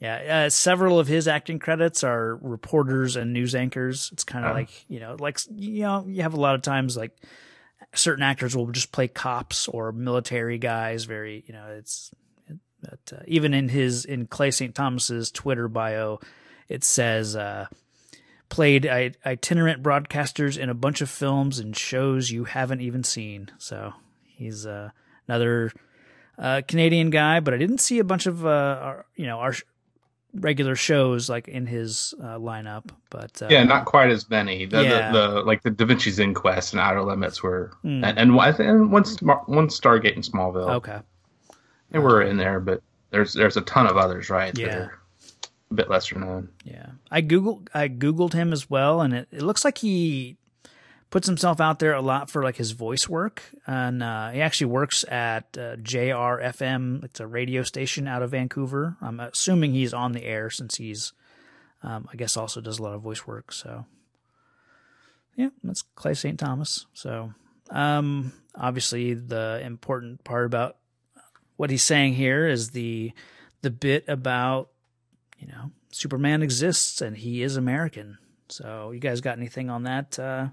Yeah, 0.00 0.44
uh, 0.46 0.50
several 0.50 1.00
of 1.00 1.08
his 1.08 1.26
acting 1.26 1.58
credits 1.58 2.04
are 2.04 2.36
reporters 2.36 3.16
and 3.16 3.32
news 3.32 3.54
anchors. 3.54 4.10
It's 4.12 4.22
kind 4.22 4.44
of 4.44 4.52
uh 4.52 4.54
like 4.54 4.84
you 4.88 5.00
know, 5.00 5.16
like 5.18 5.40
you 5.56 5.82
know, 5.82 6.04
you 6.06 6.22
have 6.22 6.34
a 6.34 6.40
lot 6.40 6.54
of 6.54 6.62
times 6.62 6.96
like 6.96 7.16
certain 7.94 8.22
actors 8.22 8.56
will 8.56 8.68
just 8.68 8.92
play 8.92 9.08
cops 9.08 9.66
or 9.66 9.90
military 9.90 10.58
guys. 10.58 11.04
Very, 11.04 11.42
you 11.46 11.52
know, 11.52 11.66
it's 11.76 12.12
but 12.80 13.12
uh, 13.12 13.22
even 13.26 13.54
in 13.54 13.68
his 13.68 14.04
in 14.04 14.26
Clay 14.26 14.50
St. 14.50 14.74
Thomas's 14.74 15.30
Twitter 15.30 15.68
bio, 15.68 16.20
it 16.68 16.84
says 16.84 17.34
uh, 17.34 17.66
played 18.48 18.86
itinerant 18.86 19.82
broadcasters 19.82 20.56
in 20.56 20.68
a 20.68 20.74
bunch 20.74 21.00
of 21.00 21.10
films 21.10 21.58
and 21.58 21.76
shows 21.76 22.30
you 22.30 22.44
haven't 22.44 22.80
even 22.80 23.02
seen. 23.02 23.50
So 23.58 23.94
he's 24.26 24.64
uh, 24.64 24.90
another 25.26 25.72
uh, 26.38 26.62
Canadian 26.68 27.10
guy, 27.10 27.40
but 27.40 27.52
I 27.52 27.56
didn't 27.56 27.78
see 27.78 27.98
a 27.98 28.04
bunch 28.04 28.26
of 28.26 28.46
uh, 28.46 28.78
our, 28.80 29.06
you 29.16 29.26
know 29.26 29.38
our 29.38 29.54
regular 30.34 30.76
shows 30.76 31.28
like 31.28 31.48
in 31.48 31.66
his 31.66 32.14
uh, 32.20 32.38
lineup, 32.38 32.90
but 33.10 33.40
uh, 33.42 33.48
yeah, 33.50 33.64
not 33.64 33.84
quite 33.84 34.10
as 34.10 34.28
many. 34.28 34.66
The, 34.66 34.84
yeah. 34.84 35.12
the, 35.12 35.28
the, 35.28 35.42
like 35.42 35.62
the 35.62 35.70
Da 35.70 35.84
Vinci's 35.86 36.18
Inquest 36.18 36.72
and 36.72 36.80
Outer 36.80 37.02
Limits 37.02 37.42
were, 37.42 37.72
mm. 37.84 38.04
and 38.04 38.18
and, 38.18 38.30
and 38.60 38.92
one 38.92 39.04
one 39.46 39.68
Stargate 39.68 40.14
and 40.14 40.24
Smallville. 40.24 40.70
Okay, 40.76 40.98
they 41.90 41.98
were 41.98 42.22
in 42.22 42.36
there, 42.36 42.60
but 42.60 42.82
there's 43.10 43.32
there's 43.32 43.56
a 43.56 43.62
ton 43.62 43.86
of 43.86 43.96
others, 43.96 44.30
right? 44.30 44.56
Yeah, 44.56 44.88
a 45.70 45.74
bit 45.74 45.90
lesser 45.90 46.18
known. 46.18 46.48
Yeah, 46.64 46.86
I 47.10 47.22
googled 47.22 47.68
I 47.74 47.88
googled 47.88 48.34
him 48.34 48.52
as 48.52 48.68
well, 48.68 49.00
and 49.00 49.14
it, 49.14 49.28
it 49.32 49.42
looks 49.42 49.64
like 49.64 49.78
he 49.78 50.36
puts 51.10 51.26
himself 51.26 51.60
out 51.60 51.78
there 51.78 51.94
a 51.94 52.02
lot 52.02 52.28
for 52.30 52.42
like 52.42 52.56
his 52.56 52.72
voice 52.72 53.08
work, 53.08 53.42
and 53.66 54.02
uh, 54.02 54.30
he 54.30 54.40
actually 54.40 54.66
works 54.66 55.04
at 55.08 55.56
uh, 55.56 55.76
JRFM. 55.76 57.04
It's 57.04 57.20
a 57.20 57.26
radio 57.26 57.62
station 57.62 58.06
out 58.06 58.22
of 58.22 58.32
Vancouver. 58.32 58.96
I'm 59.00 59.20
assuming 59.20 59.72
he's 59.72 59.94
on 59.94 60.12
the 60.12 60.24
air 60.24 60.50
since 60.50 60.76
he's, 60.76 61.12
um, 61.82 62.08
I 62.12 62.16
guess, 62.16 62.36
also 62.36 62.60
does 62.60 62.78
a 62.78 62.82
lot 62.82 62.94
of 62.94 63.02
voice 63.02 63.26
work. 63.26 63.52
So, 63.52 63.86
yeah, 65.36 65.48
that's 65.64 65.82
Clay 65.82 66.14
St. 66.14 66.38
Thomas. 66.38 66.86
So, 66.92 67.32
um, 67.70 68.32
obviously, 68.54 69.14
the 69.14 69.60
important 69.64 70.24
part 70.24 70.44
about 70.46 70.76
what 71.56 71.70
he's 71.70 71.84
saying 71.84 72.14
here 72.14 72.46
is 72.46 72.70
the 72.70 73.12
the 73.62 73.70
bit 73.70 74.04
about 74.06 74.68
you 75.38 75.48
know 75.48 75.72
Superman 75.90 76.42
exists 76.42 77.00
and 77.00 77.16
he 77.16 77.42
is 77.42 77.56
American. 77.56 78.18
So, 78.50 78.90
you 78.90 79.00
guys 79.00 79.22
got 79.22 79.38
anything 79.38 79.70
on 79.70 79.84
that? 79.84 80.18
Uh, 80.18 80.48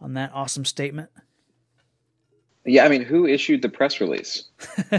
on 0.00 0.14
that 0.14 0.30
awesome 0.34 0.64
statement? 0.64 1.10
Yeah, 2.64 2.84
I 2.84 2.88
mean, 2.88 3.02
who 3.02 3.26
issued 3.26 3.62
the 3.62 3.68
press 3.68 4.00
release? 4.00 4.44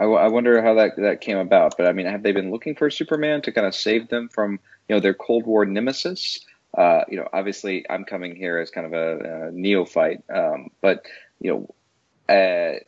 I, 0.00 0.04
w- 0.04 0.18
I 0.18 0.28
wonder 0.28 0.62
how 0.62 0.74
that 0.74 0.96
that 0.96 1.20
came 1.20 1.38
about. 1.38 1.74
But 1.76 1.86
I 1.86 1.92
mean, 1.92 2.06
have 2.06 2.22
they 2.22 2.32
been 2.32 2.50
looking 2.50 2.74
for 2.74 2.90
Superman 2.90 3.42
to 3.42 3.52
kind 3.52 3.66
of 3.66 3.74
save 3.74 4.08
them 4.08 4.28
from 4.28 4.60
you 4.88 4.96
know 4.96 5.00
their 5.00 5.14
Cold 5.14 5.46
War 5.46 5.64
nemesis? 5.64 6.40
Uh, 6.76 7.02
you 7.08 7.16
know, 7.16 7.28
obviously, 7.32 7.84
I'm 7.90 8.04
coming 8.04 8.36
here 8.36 8.58
as 8.58 8.70
kind 8.70 8.86
of 8.86 8.92
a, 8.92 9.48
a 9.48 9.52
neophyte, 9.52 10.22
um, 10.32 10.70
but 10.80 11.04
you 11.40 11.50
know, 11.50 12.34
uh, 12.34 12.78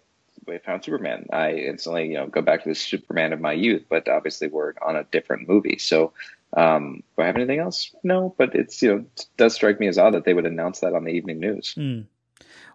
we 0.47 0.59
found 0.59 0.85
Superman. 0.85 1.27
I 1.33 1.53
instantly 1.53 2.09
you 2.09 2.15
know 2.15 2.27
go 2.27 2.43
back 2.43 2.62
to 2.62 2.69
the 2.69 2.75
Superman 2.75 3.33
of 3.33 3.41
my 3.41 3.53
youth. 3.53 3.85
But 3.89 4.09
obviously, 4.09 4.49
we're 4.49 4.75
on 4.81 4.97
a 4.97 5.05
different 5.05 5.49
movie, 5.49 5.79
so 5.79 6.12
um, 6.56 7.02
do 7.16 7.23
I 7.23 7.26
have 7.26 7.37
anything 7.37 7.61
else? 7.61 7.94
No, 8.02 8.35
but 8.37 8.54
it's 8.54 8.82
you 8.82 8.88
know 8.90 8.99
it 8.99 9.26
does 9.37 9.54
strike 9.54 9.80
me 9.80 9.88
as 9.88 9.99
odd 9.99 10.14
that 10.14 10.25
they 10.25 10.35
would 10.35 10.47
announce 10.47 10.80
that 10.80 10.94
on 10.94 11.04
the 11.04 11.12
evening 11.12 11.40
news. 11.40 11.75
Mm. 11.76 12.06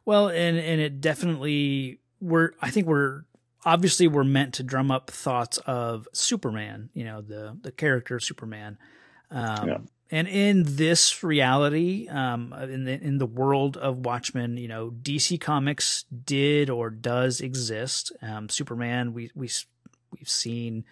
Well, 0.06 0.30
and 0.30 0.58
and 0.58 0.82
it 0.82 1.02
definitely 1.02 2.00
we're 2.20 2.52
I 2.62 2.72
think 2.72 2.88
we're 2.88 3.24
obviously 3.66 4.08
we're 4.08 4.24
meant 4.24 4.56
to 4.56 4.64
drum 4.64 4.90
up 4.90 5.12
thoughts 5.12 5.58
of 5.60 6.08
Superman, 6.14 6.90
you 6.94 7.04
know 7.04 7.22
the 7.22 7.58
the 7.62 7.72
character 7.72 8.20
Superman. 8.20 8.78
Um, 9.30 9.68
yeah. 9.68 9.78
And 10.10 10.28
in 10.30 10.64
this 10.66 11.22
reality, 11.22 12.08
um, 12.08 12.54
in 12.54 12.86
the 12.86 12.94
in 12.94 13.18
the 13.18 13.26
world 13.26 13.76
of 13.76 14.06
Watchmen, 14.06 14.56
you 14.56 14.70
know, 14.70 14.90
DC 14.90 15.40
Comics 15.42 16.06
did 16.24 16.70
or 16.70 16.90
does 16.90 17.42
exist. 17.42 18.14
Um, 18.22 18.48
Superman, 18.48 19.14
we 19.14 19.30
we 19.36 19.50
we've 20.18 20.30
seen 20.30 20.86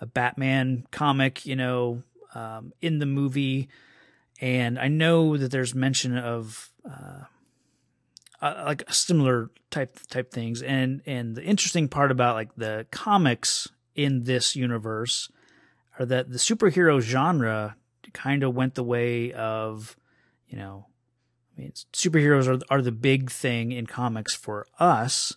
a 0.00 0.06
Batman 0.06 0.86
comic, 0.90 1.46
you 1.46 1.56
know, 1.56 2.02
um, 2.34 2.72
in 2.80 2.98
the 2.98 3.06
movie, 3.06 3.68
and 4.40 4.78
I 4.78 4.88
know 4.88 5.36
that 5.36 5.50
there's 5.50 5.74
mention 5.74 6.16
of 6.16 6.70
uh, 6.88 7.24
uh, 8.40 8.62
like 8.66 8.84
similar 8.92 9.50
type 9.70 9.98
type 10.08 10.30
things. 10.30 10.62
And 10.62 11.02
and 11.06 11.36
the 11.36 11.42
interesting 11.42 11.88
part 11.88 12.10
about 12.10 12.36
like 12.36 12.54
the 12.56 12.86
comics 12.90 13.68
in 13.94 14.24
this 14.24 14.54
universe 14.54 15.30
are 15.98 16.06
that 16.06 16.30
the 16.30 16.38
superhero 16.38 17.00
genre 17.00 17.76
kind 18.12 18.42
of 18.42 18.54
went 18.54 18.74
the 18.74 18.84
way 18.84 19.32
of, 19.32 19.96
you 20.48 20.56
know, 20.56 20.86
I 21.56 21.62
mean, 21.62 21.72
superheroes 21.92 22.46
are 22.46 22.62
are 22.70 22.82
the 22.82 22.92
big 22.92 23.30
thing 23.30 23.72
in 23.72 23.86
comics 23.86 24.34
for 24.34 24.66
us, 24.78 25.34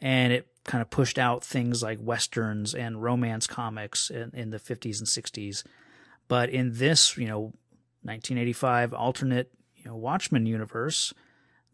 and 0.00 0.32
it 0.32 0.46
kind 0.64 0.80
of 0.80 0.90
pushed 0.90 1.18
out 1.18 1.44
things 1.44 1.82
like 1.82 1.98
westerns 2.00 2.74
and 2.74 3.02
romance 3.02 3.46
comics 3.46 4.10
in, 4.10 4.30
in 4.32 4.50
the 4.50 4.58
50s 4.58 4.98
and 4.98 5.06
60s. 5.06 5.62
But 6.28 6.50
in 6.50 6.72
this, 6.78 7.16
you 7.16 7.26
know, 7.26 7.52
1985 8.02 8.92
alternate, 8.92 9.52
you 9.76 9.84
know, 9.86 9.96
Watchmen 9.96 10.46
universe, 10.46 11.12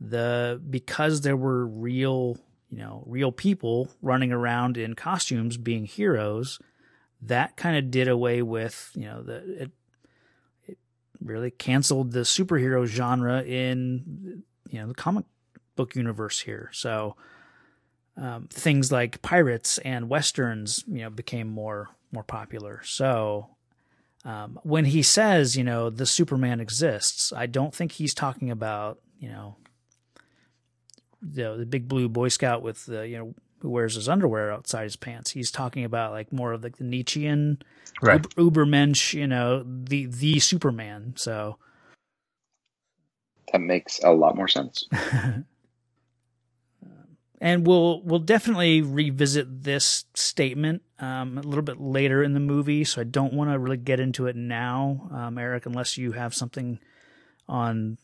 the 0.01 0.61
because 0.69 1.21
there 1.21 1.37
were 1.37 1.67
real, 1.67 2.39
you 2.71 2.79
know, 2.79 3.05
real 3.07 3.33
people 3.33 3.91
running 4.01 4.33
around 4.33 4.77
in 4.77 4.95
costumes 4.95 5.57
being 5.57 5.85
heroes, 5.85 6.59
that 7.23 7.57
kind 7.57 7.77
of 7.77 7.91
did 7.91 8.09
away 8.09 8.43
with, 8.43 8.91
you 8.95 9.05
know, 9.05 9.23
the 9.23 9.63
it, 9.63 9.71
it 10.67 10.79
really 11.21 11.51
canceled 11.51 12.13
the 12.13 12.21
superhero 12.21 12.87
genre 12.87 13.43
in 13.43 14.43
you 14.71 14.81
know 14.81 14.89
the 14.89 14.95
comic 14.95 15.25
book 15.77 15.95
universe 15.95 16.41
here. 16.41 16.71
So 16.73 17.17
um, 18.17 18.49
things 18.51 18.93
like 18.93 19.23
pirates 19.23 19.79
and 19.79 20.09
westerns, 20.09 20.85
you 20.87 21.03
know, 21.03 21.11
became 21.11 21.49
more 21.49 21.89
more 22.13 22.25
popular. 22.25 22.81
So 22.85 23.49
um, 24.25 24.59
when 24.63 24.85
he 24.85 25.03
says, 25.03 25.57
you 25.57 25.65
know, 25.65 25.91
the 25.91 26.07
Superman 26.07 26.61
exists, 26.61 27.33
I 27.33 27.47
don't 27.47 27.75
think 27.75 27.93
he's 27.93 28.15
talking 28.15 28.51
about, 28.51 28.99
you 29.19 29.29
know, 29.29 29.57
the, 31.23 31.57
the 31.57 31.67
big 31.67 31.89
blue 31.89 32.09
Boy 32.09 32.29
Scout 32.29 32.63
with 32.63 32.87
the, 32.87 33.09
you 33.09 33.19
know, 33.19 33.35
who 33.61 33.71
wears 33.71 33.95
his 33.95 34.09
underwear 34.09 34.53
outside 34.53 34.85
his 34.85 34.97
pants. 34.97 35.31
He's 35.31 35.51
talking 35.51 35.85
about 35.85 36.13
like 36.13 36.33
more 36.33 36.53
of 36.53 36.63
like 36.63 36.77
the 36.77 36.85
Nietzschean, 36.85 37.63
right. 38.03 38.25
Uber, 38.37 38.65
Ubermensch, 38.65 39.15
you 39.15 39.27
know, 39.27 39.63
the 39.63 40.07
the 40.07 40.39
Superman. 40.39 41.15
So 41.17 41.59
that 43.53 43.61
makes 43.61 44.01
a 44.03 44.11
lot 44.11 44.37
more 44.37 44.49
sense. 44.49 44.87
and 47.41 47.67
we'll 47.67 48.03
we'll 48.03 48.19
definitely 48.19 48.83
revisit 48.83 49.63
this 49.65 50.05
statement 50.15 50.83
um, 50.99 51.39
a 51.39 51.43
little 51.43 51.63
bit 51.63 51.81
later 51.81 52.23
in 52.23 52.35
the 52.35 52.41
movie. 52.41 52.85
So 52.85 53.01
I 53.01 53.05
don't 53.05 53.33
want 53.33 53.51
to 53.51 53.59
really 53.59 53.79
get 53.79 53.99
into 53.99 54.27
it 54.27 54.37
now, 54.37 55.09
um, 55.13 55.39
Eric, 55.39 55.67
unless 55.67 55.97
you 55.97 56.13
have 56.13 56.35
something 56.35 56.79
on 57.49 57.99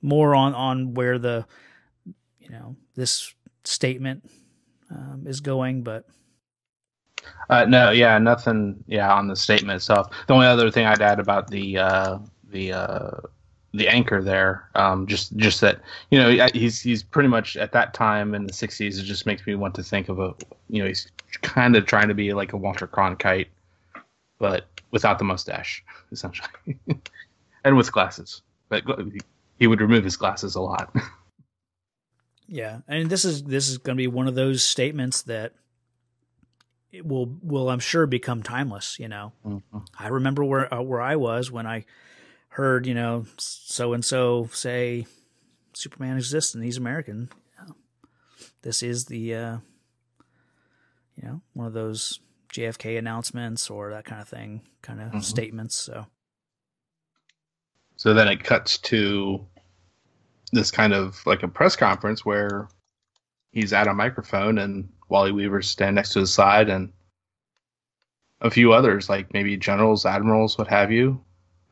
more 0.00 0.34
on 0.34 0.54
on 0.54 0.94
where 0.94 1.18
the 1.18 1.46
you 2.38 2.48
know 2.48 2.76
this 2.94 3.34
statement 3.64 4.28
um, 4.90 5.24
is 5.26 5.40
going. 5.40 5.82
But 5.82 6.06
uh, 7.50 7.66
no, 7.66 7.90
yeah, 7.90 8.16
nothing. 8.18 8.82
Yeah, 8.86 9.12
on 9.12 9.28
the 9.28 9.36
statement 9.36 9.76
itself. 9.76 10.08
The 10.26 10.34
only 10.34 10.46
other 10.46 10.70
thing 10.70 10.86
I'd 10.86 11.02
add 11.02 11.20
about 11.20 11.50
the 11.50 11.78
uh, 11.78 12.18
the 12.48 12.72
uh, 12.72 13.10
the 13.74 13.88
anchor 13.88 14.22
there. 14.22 14.68
Um, 14.74 15.06
just 15.06 15.36
just 15.36 15.60
that 15.60 15.80
you 16.10 16.18
know 16.18 16.48
he's 16.52 16.80
he's 16.80 17.02
pretty 17.02 17.28
much 17.28 17.56
at 17.56 17.72
that 17.72 17.94
time 17.94 18.34
in 18.34 18.46
the 18.46 18.52
'60s. 18.52 18.98
It 18.98 19.02
just 19.02 19.26
makes 19.26 19.46
me 19.46 19.54
want 19.54 19.74
to 19.76 19.82
think 19.82 20.08
of 20.08 20.18
a 20.18 20.34
you 20.68 20.82
know 20.82 20.88
he's 20.88 21.10
kind 21.40 21.76
of 21.76 21.86
trying 21.86 22.08
to 22.08 22.14
be 22.14 22.32
like 22.32 22.52
a 22.52 22.56
Walter 22.56 22.86
Cronkite, 22.86 23.48
but 24.38 24.66
without 24.90 25.18
the 25.18 25.24
mustache 25.24 25.82
essentially, 26.10 26.48
and 27.64 27.76
with 27.76 27.92
glasses. 27.92 28.42
But 28.68 28.84
he 29.58 29.66
would 29.66 29.80
remove 29.80 30.04
his 30.04 30.16
glasses 30.16 30.54
a 30.54 30.60
lot. 30.60 30.94
yeah, 32.48 32.80
and 32.88 33.08
this 33.08 33.24
is 33.24 33.42
this 33.44 33.68
is 33.68 33.78
going 33.78 33.96
to 33.96 34.00
be 34.00 34.06
one 34.06 34.28
of 34.28 34.34
those 34.34 34.62
statements 34.62 35.22
that 35.22 35.52
it 36.90 37.06
will 37.06 37.34
will 37.42 37.70
I'm 37.70 37.80
sure 37.80 38.06
become 38.06 38.42
timeless. 38.42 38.98
You 38.98 39.08
know, 39.08 39.32
mm-hmm. 39.46 39.78
I 39.98 40.08
remember 40.08 40.44
where 40.44 40.72
uh, 40.72 40.82
where 40.82 41.00
I 41.00 41.16
was 41.16 41.50
when 41.50 41.66
I 41.66 41.84
heard, 42.52 42.86
you 42.86 42.94
know, 42.94 43.24
so 43.38 43.94
and 43.94 44.04
so 44.04 44.48
say 44.52 45.06
Superman 45.72 46.16
exists 46.16 46.54
and 46.54 46.62
he's 46.62 46.76
American. 46.76 47.30
This 48.60 48.82
is 48.82 49.06
the, 49.06 49.34
uh, 49.34 49.56
you 51.16 51.28
know, 51.28 51.40
one 51.54 51.66
of 51.66 51.72
those 51.72 52.20
JFK 52.52 52.98
announcements 52.98 53.70
or 53.70 53.90
that 53.90 54.04
kind 54.04 54.20
of 54.20 54.28
thing, 54.28 54.60
kind 54.82 55.00
of 55.00 55.08
mm-hmm. 55.08 55.20
statements. 55.20 55.74
So, 55.74 56.06
so 57.96 58.12
then 58.12 58.28
it 58.28 58.44
cuts 58.44 58.78
to 58.78 59.44
this 60.52 60.70
kind 60.70 60.92
of 60.92 61.20
like 61.24 61.42
a 61.42 61.48
press 61.48 61.74
conference 61.74 62.24
where 62.24 62.68
he's 63.52 63.72
at 63.72 63.88
a 63.88 63.94
microphone 63.94 64.58
and 64.58 64.88
Wally 65.08 65.32
Weaver's 65.32 65.68
stand 65.68 65.96
next 65.96 66.12
to 66.12 66.20
his 66.20 66.32
side 66.32 66.68
and 66.68 66.92
a 68.42 68.50
few 68.50 68.74
others, 68.74 69.08
like 69.08 69.32
maybe 69.32 69.56
generals, 69.56 70.04
admirals, 70.04 70.58
what 70.58 70.68
have 70.68 70.92
you, 70.92 71.24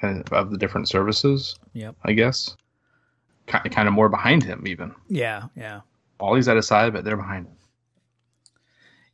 of 0.03 0.51
the 0.51 0.59
different 0.59 0.89
services. 0.89 1.59
Yep. 1.73 1.97
I 2.05 2.13
guess. 2.13 2.57
Kind 3.47 3.89
of 3.89 3.93
more 3.95 4.09
behind 4.09 4.45
him, 4.45 4.65
even. 4.67 4.95
Yeah, 5.09 5.45
yeah. 5.57 5.81
Wally's 6.21 6.49
at 6.49 6.57
his 6.57 6.67
side, 6.67 6.93
but 6.93 7.05
they're 7.05 7.17
behind 7.17 7.47
him. 7.47 7.55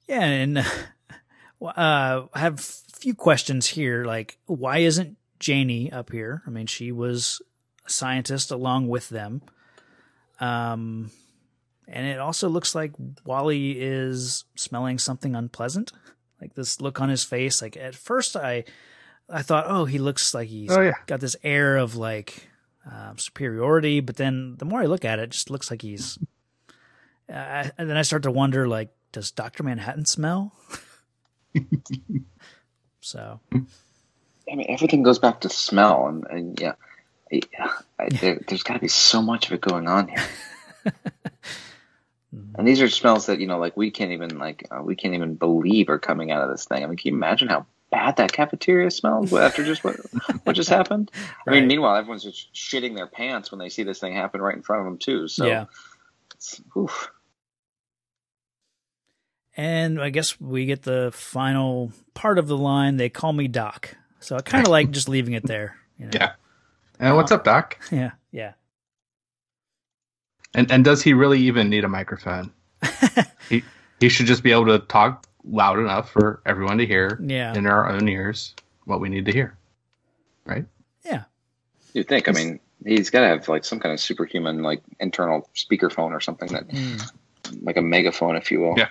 Yeah, 0.07 0.25
and 0.25 0.59
uh, 1.63 2.27
I 2.33 2.39
have 2.39 2.55
a 2.55 2.97
few 2.97 3.15
questions 3.15 3.67
here. 3.67 4.05
Like, 4.05 4.39
why 4.47 4.79
isn't 4.79 5.17
Janie 5.41 5.91
up 5.91 6.13
here? 6.13 6.43
I 6.47 6.51
mean, 6.51 6.67
she 6.67 6.93
was 6.93 7.41
a 7.87 7.91
scientist 7.91 8.51
along 8.51 8.89
with 8.89 9.09
them. 9.09 9.43
Um, 10.39 11.11
and 11.89 12.07
it 12.07 12.19
also 12.19 12.49
looks 12.49 12.75
like 12.75 12.93
Wally 13.25 13.81
is 13.81 14.45
smelling 14.55 14.99
something 14.99 15.35
unpleasant. 15.35 15.93
Like 16.41 16.55
this 16.55 16.81
look 16.81 17.01
on 17.01 17.09
his 17.09 17.25
face. 17.25 17.63
Like 17.63 17.77
at 17.77 17.95
first, 17.95 18.37
I 18.37 18.65
I 19.29 19.43
thought, 19.43 19.67
oh, 19.69 19.85
he 19.85 19.99
looks 19.99 20.35
like 20.35 20.49
he's 20.49 20.71
oh, 20.71 20.81
yeah. 20.81 20.95
got 21.07 21.21
this 21.21 21.37
air 21.43 21.77
of 21.77 21.97
like 21.97 22.49
um, 22.91 23.19
superiority, 23.19 24.01
but 24.01 24.17
then 24.17 24.57
the 24.59 24.65
more 24.65 24.81
I 24.81 24.87
look 24.87 25.05
at 25.05 25.19
it, 25.19 25.25
it 25.25 25.31
just 25.31 25.51
looks 25.51 25.71
like 25.71 25.83
he's. 25.83 26.19
Uh, 27.29 27.69
and 27.77 27.91
then 27.91 27.97
I 27.97 28.03
start 28.03 28.23
to 28.23 28.31
wonder, 28.31 28.69
like, 28.69 28.91
does 29.11 29.33
Doctor 29.33 29.65
Manhattan 29.65 30.05
smell? 30.05 30.53
so. 33.01 33.41
I 33.53 34.55
mean, 34.55 34.67
everything 34.69 35.03
goes 35.03 35.19
back 35.19 35.41
to 35.41 35.49
smell, 35.49 36.07
and, 36.07 36.25
and 36.31 36.61
yeah, 36.61 36.75
Yeah, 37.31 37.73
I, 37.99 38.09
there, 38.11 38.41
has 38.49 38.63
got 38.63 38.75
to 38.75 38.79
be 38.79 38.87
so 38.87 39.21
much 39.21 39.47
of 39.47 39.55
it 39.55 39.61
going 39.61 39.89
on 39.89 40.07
here. 40.07 40.25
and 42.55 42.69
these 42.69 42.81
are 42.81 42.89
smells 42.89 43.27
that 43.27 43.41
you 43.41 43.49
know, 43.49 43.59
like 43.59 43.77
we 43.77 43.91
can't 43.91 44.13
even 44.13 44.39
like 44.39 44.69
uh, 44.71 44.83
we 44.83 44.95
can't 44.95 45.15
even 45.15 45.35
believe 45.35 45.89
are 45.89 45.99
coming 45.99 46.31
out 46.31 46.45
of 46.45 46.51
this 46.51 46.67
thing. 46.67 46.85
I 46.85 46.87
mean, 46.87 46.97
can 46.97 47.09
you 47.09 47.17
imagine 47.17 47.49
how 47.49 47.67
bad 47.91 48.17
that 48.17 48.33
cafeteria 48.33 48.91
smells 48.91 49.33
after 49.35 49.65
just 49.65 49.85
what 49.85 49.97
what 50.45 50.55
just 50.55 50.69
happened? 50.69 51.11
Right. 51.47 51.57
I 51.57 51.61
mean, 51.61 51.69
meanwhile, 51.69 51.97
everyone's 51.97 52.25
just 52.25 52.53
shitting 52.55 52.95
their 52.95 53.07
pants 53.07 53.51
when 53.51 53.59
they 53.59 53.69
see 53.69 53.83
this 53.83 53.99
thing 53.99 54.15
happen 54.15 54.41
right 54.41 54.57
in 54.57 54.63
front 54.63 54.81
of 54.81 54.87
them 54.87 54.99
too. 54.99 55.29
So, 55.29 55.47
yeah. 55.47 55.65
And 59.57 60.01
I 60.01 60.11
guess 60.11 60.39
we 60.39 60.67
get 60.67 60.83
the 60.83 61.11
final 61.15 61.93
part 62.13 62.39
of 62.39 62.47
the 62.47 62.59
line. 62.59 62.99
They 62.99 63.09
call 63.09 63.33
me 63.33 63.49
Doc. 63.49 63.97
So 64.21 64.37
I 64.37 64.43
kind 64.43 64.67
of 64.67 64.71
like 64.71 64.91
just 64.91 65.09
leaving 65.09 65.35
it 65.35 65.45
there. 65.45 65.77
You 65.99 66.07
know? 66.07 66.11
Yeah. 66.15 66.33
And 66.99 67.17
what's 67.17 67.33
up, 67.33 67.45
Doc? 67.45 67.79
Yeah, 67.91 68.13
yeah. 68.33 68.53
And 70.55 70.71
and 70.71 70.85
does 70.85 71.03
he 71.03 71.13
really 71.13 71.41
even 71.41 71.69
need 71.69 71.85
a 71.85 71.89
microphone? 71.89 72.53
he 73.49 73.63
he 74.01 74.09
should 74.09 74.27
just 74.27 74.43
be 74.43 74.53
able 74.53 74.67
to 74.67 74.79
talk 74.79 75.26
loud 75.47 75.79
enough 75.79 76.11
for 76.11 76.41
everyone 76.45 76.79
to 76.79 76.87
hear 76.87 77.21
yeah. 77.23 77.55
in 77.55 77.67
our 77.67 77.89
own 77.89 78.09
ears 78.09 78.55
what 78.85 79.01
we 79.01 79.09
need 79.09 79.27
to 79.27 79.33
hear. 79.33 79.57
Right? 80.45 80.65
Yeah. 81.05 81.25
You'd 81.93 82.09
think. 82.09 82.29
I 82.29 82.33
mean, 82.33 82.61
he's 82.85 83.11
got 83.11 83.21
to 83.21 83.29
have 83.29 83.49
like 83.49 83.65
some 83.65 83.81
kind 83.81 83.93
of 83.93 84.01
superhuman 84.01 84.63
like 84.63 84.83
internal 85.01 85.49
speakerphone 85.55 86.13
or 86.13 86.21
something 86.21 86.49
that 86.53 86.69
mm. 86.69 87.13
like 87.63 87.77
a 87.77 87.83
megaphone 87.83 88.37
if 88.37 88.51
you 88.51 88.61
will. 88.61 88.75
Yeah. 88.77 88.89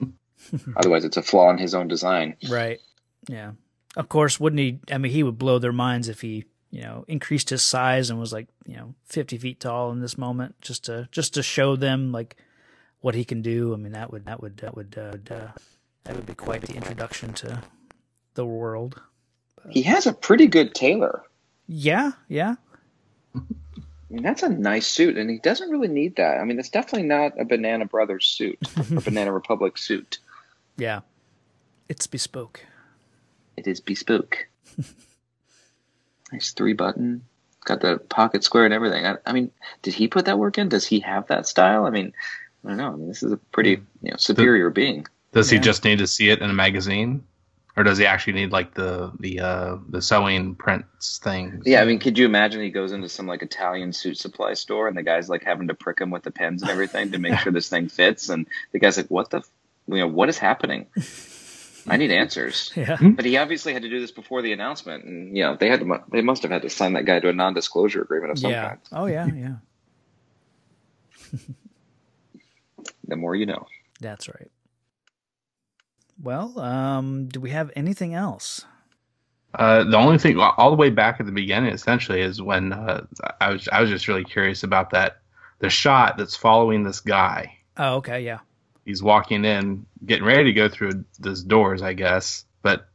Otherwise 0.76 1.04
it's 1.04 1.16
a 1.16 1.22
flaw 1.22 1.50
in 1.50 1.58
his 1.58 1.74
own 1.74 1.88
design. 1.88 2.36
Right. 2.48 2.80
Yeah. 3.28 3.52
Of 3.96 4.08
course, 4.08 4.40
wouldn't 4.40 4.60
he 4.60 4.78
I 4.90 4.98
mean 4.98 5.12
he 5.12 5.22
would 5.22 5.38
blow 5.38 5.58
their 5.58 5.72
minds 5.72 6.08
if 6.08 6.20
he 6.20 6.44
you 6.72 6.82
know 6.82 7.04
increased 7.06 7.50
his 7.50 7.62
size 7.62 8.10
and 8.10 8.18
was 8.18 8.32
like 8.32 8.48
you 8.66 8.76
know 8.76 8.94
50 9.04 9.38
feet 9.38 9.60
tall 9.60 9.92
in 9.92 10.00
this 10.00 10.18
moment 10.18 10.56
just 10.60 10.84
to 10.86 11.08
just 11.12 11.34
to 11.34 11.42
show 11.42 11.76
them 11.76 12.10
like 12.10 12.36
what 13.00 13.14
he 13.14 13.24
can 13.24 13.42
do 13.42 13.74
i 13.74 13.76
mean 13.76 13.92
that 13.92 14.10
would 14.10 14.24
that 14.24 14.40
would 14.40 14.56
that 14.56 14.74
would 14.74 14.96
uh, 14.98 15.34
uh, 15.34 15.48
that 16.04 16.16
would 16.16 16.26
be 16.26 16.34
quite 16.34 16.62
the 16.62 16.74
introduction 16.74 17.32
to 17.32 17.62
the 18.34 18.46
world 18.46 19.00
but, 19.62 19.72
he 19.72 19.82
has 19.82 20.06
a 20.06 20.12
pretty 20.12 20.46
good 20.46 20.74
tailor 20.74 21.22
yeah 21.66 22.12
yeah 22.28 22.56
I 23.34 24.14
mean, 24.14 24.24
that's 24.24 24.42
a 24.42 24.50
nice 24.50 24.86
suit, 24.86 25.16
and 25.16 25.30
he 25.30 25.38
doesn't 25.38 25.70
really 25.70 25.88
need 25.88 26.16
that. 26.16 26.38
I 26.38 26.44
mean, 26.44 26.58
it's 26.58 26.68
definitely 26.68 27.08
not 27.08 27.40
a 27.40 27.46
Banana 27.46 27.86
Brothers 27.86 28.26
suit 28.26 28.58
or 28.76 29.00
Banana 29.00 29.32
Republic 29.32 29.78
suit. 29.78 30.18
Yeah, 30.76 31.00
it's 31.88 32.06
bespoke. 32.06 32.60
It 33.56 33.66
is 33.66 33.80
bespoke. 33.80 34.48
Nice 36.32 36.52
three 36.52 36.72
button. 36.72 37.22
Got 37.64 37.80
the 37.80 37.98
pocket 37.98 38.42
square 38.42 38.64
and 38.64 38.74
everything. 38.74 39.06
I, 39.06 39.16
I, 39.26 39.32
mean, 39.32 39.52
did 39.82 39.94
he 39.94 40.08
put 40.08 40.24
that 40.24 40.38
work 40.38 40.58
in? 40.58 40.68
Does 40.68 40.86
he 40.86 41.00
have 41.00 41.28
that 41.28 41.46
style? 41.46 41.84
I 41.84 41.90
mean, 41.90 42.12
I 42.64 42.68
don't 42.68 42.78
know. 42.78 42.88
I 42.88 42.96
mean, 42.96 43.08
this 43.08 43.22
is 43.22 43.32
a 43.32 43.36
pretty 43.36 43.76
hmm. 43.76 43.84
you 44.02 44.10
know 44.10 44.16
superior 44.16 44.70
does, 44.70 44.74
being. 44.74 45.06
Does 45.32 45.50
yeah. 45.50 45.58
he 45.58 45.64
just 45.64 45.84
need 45.84 45.98
to 45.98 46.06
see 46.06 46.30
it 46.30 46.40
in 46.40 46.50
a 46.50 46.54
magazine? 46.54 47.24
Or 47.74 47.84
does 47.84 47.96
he 47.96 48.04
actually 48.04 48.34
need 48.34 48.52
like 48.52 48.74
the 48.74 49.12
the 49.18 49.40
uh, 49.40 49.76
the 49.88 50.02
sewing 50.02 50.56
prints 50.56 51.18
thing? 51.18 51.62
Yeah, 51.64 51.80
I 51.80 51.86
mean, 51.86 52.00
could 52.00 52.18
you 52.18 52.26
imagine 52.26 52.60
he 52.60 52.68
goes 52.68 52.92
into 52.92 53.08
some 53.08 53.26
like 53.26 53.40
Italian 53.40 53.94
suit 53.94 54.18
supply 54.18 54.52
store 54.52 54.88
and 54.88 54.96
the 54.96 55.02
guy's 55.02 55.30
like 55.30 55.42
having 55.42 55.68
to 55.68 55.74
prick 55.74 55.98
him 55.98 56.10
with 56.10 56.22
the 56.22 56.30
pens 56.30 56.60
and 56.60 56.70
everything 56.70 57.12
to 57.12 57.18
make 57.18 57.38
sure 57.38 57.50
this 57.50 57.70
thing 57.70 57.88
fits, 57.88 58.28
and 58.28 58.46
the 58.72 58.78
guy's 58.78 58.98
like, 58.98 59.06
"What 59.06 59.30
the, 59.30 59.42
you 59.88 59.96
know, 59.96 60.06
what 60.06 60.28
is 60.28 60.36
happening?" 60.36 60.86
I 61.86 61.96
need 61.96 62.10
answers. 62.10 62.70
Yeah. 62.76 62.96
Hmm? 62.96 63.12
But 63.12 63.24
he 63.24 63.38
obviously 63.38 63.72
had 63.72 63.82
to 63.82 63.88
do 63.88 64.00
this 64.00 64.10
before 64.10 64.42
the 64.42 64.52
announcement, 64.52 65.04
and 65.04 65.36
you 65.36 65.42
know 65.42 65.56
they 65.56 65.68
had 65.68 65.80
to, 65.80 66.02
they 66.10 66.20
must 66.20 66.42
have 66.42 66.50
had 66.50 66.62
to 66.62 66.70
sign 66.70 66.92
that 66.92 67.06
guy 67.06 67.20
to 67.20 67.28
a 67.30 67.32
non-disclosure 67.32 68.02
agreement 68.02 68.32
of 68.32 68.38
some 68.38 68.50
yeah. 68.50 68.68
kind. 68.68 68.80
Oh 68.92 69.06
yeah, 69.06 69.26
yeah. 69.26 69.54
the 73.08 73.16
more 73.16 73.34
you 73.34 73.46
know. 73.46 73.66
That's 74.00 74.28
right. 74.28 74.50
Well, 76.20 76.58
um, 76.58 77.26
do 77.28 77.40
we 77.40 77.50
have 77.50 77.70
anything 77.76 78.14
else? 78.14 78.64
Uh, 79.54 79.84
the 79.84 79.98
only 79.98 80.18
thing, 80.18 80.38
all 80.38 80.70
the 80.70 80.76
way 80.76 80.90
back 80.90 81.20
at 81.20 81.26
the 81.26 81.32
beginning, 81.32 81.72
essentially, 81.72 82.20
is 82.20 82.40
when 82.40 82.72
uh, 82.72 83.04
I 83.40 83.52
was 83.52 83.68
I 83.68 83.80
was 83.80 83.90
just 83.90 84.08
really 84.08 84.24
curious 84.24 84.62
about 84.62 84.90
that 84.90 85.18
the 85.58 85.68
shot 85.68 86.16
that's 86.16 86.34
following 86.34 86.84
this 86.84 87.00
guy. 87.00 87.58
Oh, 87.76 87.96
okay, 87.96 88.22
yeah 88.22 88.40
he's 88.84 89.02
walking 89.02 89.44
in, 89.44 89.86
getting 90.04 90.24
ready 90.24 90.44
to 90.44 90.52
go 90.52 90.68
through 90.68 91.04
those 91.18 91.42
doors, 91.42 91.82
I 91.82 91.92
guess. 91.92 92.44
But 92.62 92.88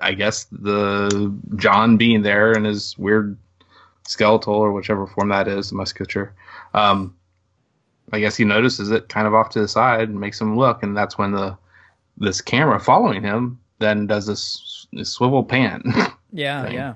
I 0.00 0.14
guess 0.14 0.44
the 0.44 1.34
John 1.56 1.96
being 1.96 2.22
there 2.22 2.52
in 2.52 2.64
his 2.64 2.96
weird 2.98 3.36
skeletal 4.06 4.54
or 4.54 4.72
whichever 4.72 5.06
form 5.06 5.28
that 5.30 5.48
is, 5.48 5.72
musculature. 5.72 6.34
Um, 6.72 7.16
I 8.12 8.20
guess 8.20 8.36
he 8.36 8.44
notices 8.44 8.90
it 8.90 9.08
kind 9.08 9.26
of 9.26 9.34
off 9.34 9.50
to 9.50 9.60
the 9.60 9.68
side 9.68 10.08
and 10.08 10.20
makes 10.20 10.40
him 10.40 10.56
look, 10.56 10.82
and 10.82 10.96
that's 10.96 11.18
when 11.18 11.32
the 11.32 11.56
this 12.16 12.40
camera 12.40 12.80
following 12.80 13.22
him 13.22 13.58
then 13.78 14.06
does 14.06 14.26
this, 14.26 14.86
this 14.92 15.10
swivel 15.10 15.44
pan. 15.44 15.82
yeah, 16.32 16.64
thing. 16.64 16.74
yeah. 16.74 16.94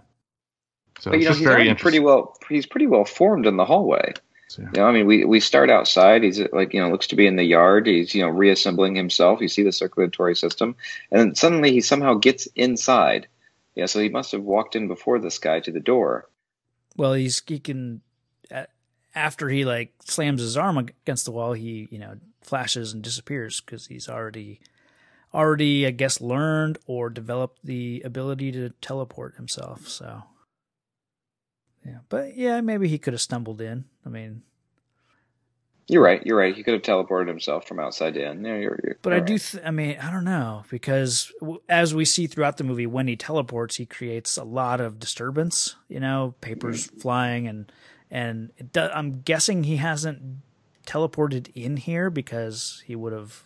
So 1.00 1.11
but, 1.11 1.20
you 1.20 1.28
know, 1.28 1.57
he's 1.59 1.81
pretty 1.81 2.00
well. 2.00 2.37
He's 2.48 2.66
pretty 2.66 2.87
well 2.87 3.04
formed 3.04 3.46
in 3.46 3.57
the 3.57 3.64
hallway. 3.64 4.14
So. 4.48 4.62
You 4.62 4.68
know, 4.74 4.87
I 4.87 4.92
mean, 4.92 5.07
we, 5.07 5.24
we 5.24 5.40
start 5.40 5.70
outside. 5.70 6.22
He's 6.22 6.40
like, 6.52 6.72
you 6.72 6.81
know, 6.81 6.90
looks 6.90 7.07
to 7.09 7.16
be 7.16 7.26
in 7.26 7.37
the 7.37 7.44
yard. 7.44 7.87
He's, 7.87 8.14
you 8.14 8.22
know, 8.22 8.31
reassembling 8.31 8.96
himself. 8.96 9.40
You 9.40 9.48
see 9.48 9.62
the 9.62 9.72
circulatory 9.72 10.35
system. 10.35 10.74
And 11.11 11.20
then 11.20 11.35
suddenly 11.35 11.70
he 11.70 11.83
somehow 11.83 12.14
gets 12.14 12.46
inside. 12.57 13.28
Yeah, 13.74 13.87
so 13.87 14.00
he 14.00 14.09
must 14.09 14.33
have 14.33 14.42
walked 14.42 14.74
in 14.74 14.88
before 14.88 15.18
this 15.18 15.38
guy 15.38 15.61
to 15.61 15.70
the 15.70 15.81
door. 15.81 16.28
Well, 16.96 17.12
he's, 17.12 17.42
he 17.46 17.61
can, 17.61 18.00
after 19.14 19.50
he 19.50 19.66
like 19.66 19.92
slams 20.00 20.40
his 20.40 20.57
arm 20.57 20.78
against 20.78 21.26
the 21.26 21.31
wall, 21.31 21.52
he, 21.52 21.87
you 21.90 21.98
know, 21.98 22.16
flashes 22.40 22.94
and 22.94 23.02
disappears 23.02 23.61
because 23.61 23.87
he's 23.87 24.09
already, 24.09 24.61
already, 25.32 25.86
I 25.86 25.90
guess, 25.90 26.20
learned 26.20 26.78
or 26.86 27.10
developed 27.10 27.60
the 27.64 28.02
ability 28.04 28.52
to 28.52 28.70
teleport 28.80 29.36
himself. 29.36 29.88
So 29.88 30.22
yeah, 31.84 31.98
but 32.08 32.36
yeah, 32.36 32.60
maybe 32.60 32.88
he 32.88 32.98
could 32.98 33.14
have 33.14 33.20
stumbled 33.20 33.60
in. 33.60 33.84
I 34.04 34.08
mean, 34.08 34.42
you're 35.88 36.02
right. 36.02 36.24
You're 36.24 36.36
right. 36.36 36.54
He 36.54 36.62
could 36.62 36.74
have 36.74 36.82
teleported 36.82 37.28
himself 37.28 37.66
from 37.66 37.80
outside 37.80 38.16
in. 38.16 38.44
Yeah, 38.44 38.56
you're, 38.56 38.78
you're, 38.84 38.98
but 39.00 39.14
I 39.14 39.16
right. 39.16 39.26
do. 39.26 39.38
Th- 39.38 39.62
I 39.64 39.70
mean, 39.70 39.96
I 39.98 40.10
don't 40.10 40.24
know 40.24 40.64
because 40.70 41.32
as 41.68 41.94
we 41.94 42.04
see 42.04 42.26
throughout 42.26 42.58
the 42.58 42.64
movie, 42.64 42.86
when 42.86 43.08
he 43.08 43.16
teleports, 43.16 43.76
he 43.76 43.86
creates 43.86 44.36
a 44.36 44.44
lot 44.44 44.82
of 44.82 44.98
disturbance. 44.98 45.76
You 45.88 46.00
know, 46.00 46.34
papers 46.42 46.88
mm-hmm. 46.88 46.98
flying 46.98 47.48
and 47.48 47.72
and 48.10 48.50
do- 48.72 48.90
I'm 48.92 49.22
guessing 49.22 49.64
he 49.64 49.76
hasn't 49.76 50.20
teleported 50.84 51.50
in 51.54 51.78
here 51.78 52.10
because 52.10 52.82
he 52.86 52.94
would 52.94 53.14
have 53.14 53.44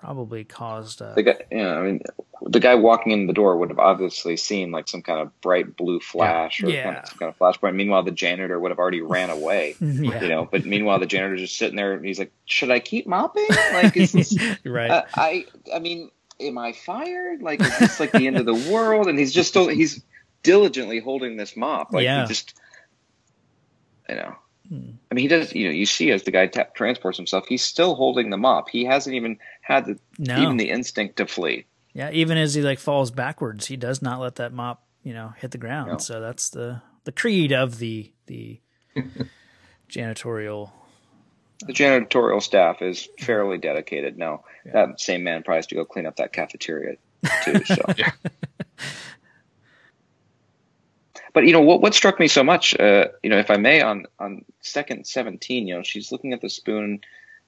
probably 0.00 0.44
caused. 0.44 1.00
A, 1.00 1.12
the 1.14 1.22
guy, 1.22 1.36
yeah, 1.50 1.74
I 1.74 1.82
mean, 1.82 2.00
the 2.42 2.60
guy 2.60 2.74
walking 2.74 3.12
in 3.12 3.26
the 3.26 3.32
door 3.32 3.56
would 3.58 3.68
have 3.68 3.78
obviously 3.78 4.36
seen 4.36 4.70
like 4.70 4.88
some 4.88 5.02
kind 5.02 5.20
of 5.20 5.38
bright 5.40 5.76
blue 5.76 6.00
flash 6.00 6.62
or 6.62 6.70
yeah. 6.70 6.84
kind 6.84 6.96
of, 6.96 7.08
some 7.08 7.18
kind 7.18 7.28
of 7.28 7.38
flashpoint. 7.38 7.74
Meanwhile, 7.74 8.04
the 8.04 8.10
janitor 8.10 8.58
would 8.58 8.70
have 8.70 8.78
already 8.78 9.02
ran 9.02 9.30
away. 9.30 9.76
yeah. 9.80 10.22
You 10.22 10.28
know, 10.28 10.48
but 10.50 10.64
meanwhile, 10.64 10.98
the 10.98 11.06
janitor's 11.06 11.40
just 11.42 11.58
sitting 11.58 11.76
there. 11.76 11.92
and 11.92 12.04
He's 12.04 12.18
like, 12.18 12.32
"Should 12.46 12.70
I 12.70 12.80
keep 12.80 13.06
mopping? 13.06 13.46
Like, 13.72 13.96
is 13.96 14.12
this 14.12 14.36
right? 14.64 14.90
Uh, 14.90 15.04
I, 15.14 15.44
I 15.74 15.78
mean, 15.78 16.10
am 16.40 16.56
I 16.56 16.72
fired? 16.72 17.42
Like, 17.42 17.60
is 17.60 17.78
this 17.78 18.00
like 18.00 18.12
the 18.12 18.26
end 18.26 18.38
of 18.38 18.46
the 18.46 18.72
world? 18.72 19.06
And 19.06 19.18
he's 19.18 19.32
just 19.32 19.50
still 19.50 19.68
he's 19.68 20.02
diligently 20.42 21.00
holding 21.00 21.36
this 21.36 21.56
mop. 21.56 21.92
Like, 21.92 22.04
yeah. 22.04 22.24
just, 22.24 22.54
you 24.08 24.14
know. 24.14 24.36
I 24.72 25.14
mean, 25.14 25.22
he 25.22 25.28
does. 25.28 25.52
You 25.52 25.66
know, 25.66 25.72
you 25.72 25.86
see 25.86 26.10
as 26.12 26.22
the 26.22 26.30
guy 26.30 26.46
t- 26.46 26.62
transports 26.74 27.16
himself, 27.16 27.46
he's 27.48 27.62
still 27.62 27.96
holding 27.96 28.30
the 28.30 28.36
mop. 28.36 28.68
He 28.68 28.84
hasn't 28.84 29.16
even 29.16 29.38
had 29.62 29.86
the, 29.86 29.98
no. 30.18 30.40
even 30.40 30.58
the 30.58 30.70
instinct 30.70 31.16
to 31.16 31.26
flee. 31.26 31.66
Yeah, 31.92 32.10
even 32.12 32.38
as 32.38 32.54
he 32.54 32.62
like 32.62 32.78
falls 32.78 33.10
backwards, 33.10 33.66
he 33.66 33.76
does 33.76 34.00
not 34.00 34.20
let 34.20 34.36
that 34.36 34.52
mop, 34.52 34.84
you 35.02 35.12
know, 35.12 35.32
hit 35.36 35.50
the 35.50 35.58
ground. 35.58 35.90
No. 35.90 35.98
So 35.98 36.20
that's 36.20 36.50
the 36.50 36.82
the 37.04 37.10
creed 37.12 37.52
of 37.52 37.78
the 37.78 38.12
the 38.26 38.60
janitorial. 39.90 40.68
Uh, 40.68 41.66
the 41.66 41.72
janitorial 41.72 42.40
staff 42.40 42.80
is 42.80 43.08
fairly 43.18 43.58
dedicated. 43.58 44.18
Now 44.18 44.44
yeah. 44.64 44.86
that 44.86 45.00
same 45.00 45.24
man 45.24 45.42
probably 45.42 45.58
has 45.58 45.66
to 45.68 45.74
go 45.74 45.84
clean 45.84 46.06
up 46.06 46.16
that 46.16 46.32
cafeteria 46.32 46.96
too. 47.44 47.64
So. 47.64 47.82
yeah. 47.96 48.12
But 51.32 51.46
you 51.46 51.52
know 51.52 51.60
what? 51.60 51.80
What 51.80 51.94
struck 51.94 52.18
me 52.18 52.28
so 52.28 52.42
much, 52.42 52.78
uh, 52.78 53.08
you 53.22 53.30
know, 53.30 53.38
if 53.38 53.50
I 53.50 53.56
may, 53.56 53.82
on 53.82 54.06
on 54.18 54.44
second 54.60 55.06
seventeen, 55.06 55.68
you 55.68 55.76
know, 55.76 55.82
she's 55.82 56.10
looking 56.10 56.32
at 56.32 56.40
the 56.40 56.50
spoon, 56.50 57.00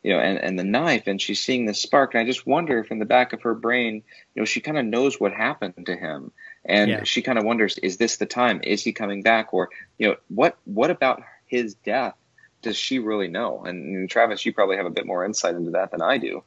you 0.02 0.12
know, 0.12 0.20
and, 0.20 0.38
and 0.38 0.58
the 0.58 0.64
knife, 0.64 1.06
and 1.06 1.20
she's 1.20 1.42
seeing 1.42 1.66
this 1.66 1.80
spark, 1.80 2.14
and 2.14 2.20
I 2.20 2.24
just 2.24 2.46
wonder 2.46 2.78
if 2.78 2.90
in 2.90 2.98
the 2.98 3.04
back 3.04 3.32
of 3.32 3.42
her 3.42 3.54
brain, 3.54 4.02
you 4.34 4.42
know, 4.42 4.44
she 4.44 4.60
kind 4.60 4.78
of 4.78 4.84
knows 4.84 5.18
what 5.18 5.32
happened 5.32 5.86
to 5.86 5.96
him, 5.96 6.32
and 6.64 6.90
yeah. 6.90 7.04
she 7.04 7.22
kind 7.22 7.38
of 7.38 7.44
wonders, 7.44 7.78
is 7.78 7.96
this 7.96 8.18
the 8.18 8.26
time? 8.26 8.60
Is 8.62 8.84
he 8.84 8.92
coming 8.92 9.22
back, 9.22 9.52
or 9.52 9.68
you 9.98 10.08
know, 10.08 10.16
what 10.28 10.56
what 10.64 10.90
about 10.90 11.22
his 11.46 11.74
death? 11.74 12.14
Does 12.62 12.76
she 12.76 13.00
really 13.00 13.26
know? 13.26 13.64
And, 13.64 13.96
and 13.96 14.10
Travis, 14.10 14.46
you 14.46 14.52
probably 14.52 14.76
have 14.76 14.86
a 14.86 14.90
bit 14.90 15.06
more 15.06 15.24
insight 15.24 15.56
into 15.56 15.72
that 15.72 15.90
than 15.90 16.00
I 16.00 16.18
do. 16.18 16.44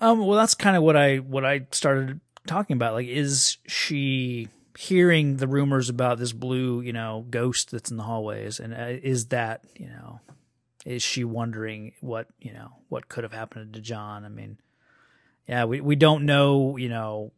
Um, 0.00 0.26
well, 0.26 0.36
that's 0.36 0.56
kind 0.56 0.76
of 0.76 0.82
what 0.82 0.96
I 0.96 1.18
what 1.18 1.44
I 1.44 1.66
started 1.70 2.18
talking 2.48 2.74
about. 2.74 2.94
Like, 2.94 3.06
is 3.06 3.58
she 3.68 4.48
hearing 4.76 5.36
the 5.36 5.46
rumors 5.46 5.88
about 5.88 6.18
this 6.18 6.32
blue, 6.32 6.80
you 6.80 6.92
know, 6.92 7.26
ghost 7.30 7.70
that's 7.70 7.90
in 7.90 7.96
the 7.96 8.02
hallways, 8.02 8.60
and 8.60 8.74
uh, 8.74 8.98
is 9.02 9.26
that, 9.26 9.64
you 9.76 9.86
know, 9.86 10.20
is 10.84 11.02
she 11.02 11.24
wondering 11.24 11.92
what, 12.00 12.28
you 12.40 12.52
know, 12.52 12.72
what 12.88 13.08
could 13.08 13.24
have 13.24 13.32
happened 13.32 13.74
to 13.74 13.80
John? 13.80 14.24
I 14.24 14.28
mean, 14.28 14.58
yeah, 15.48 15.64
we 15.64 15.80
we 15.80 15.96
don't 15.96 16.24
know, 16.26 16.76
you 16.76 16.88
know, 16.88 17.32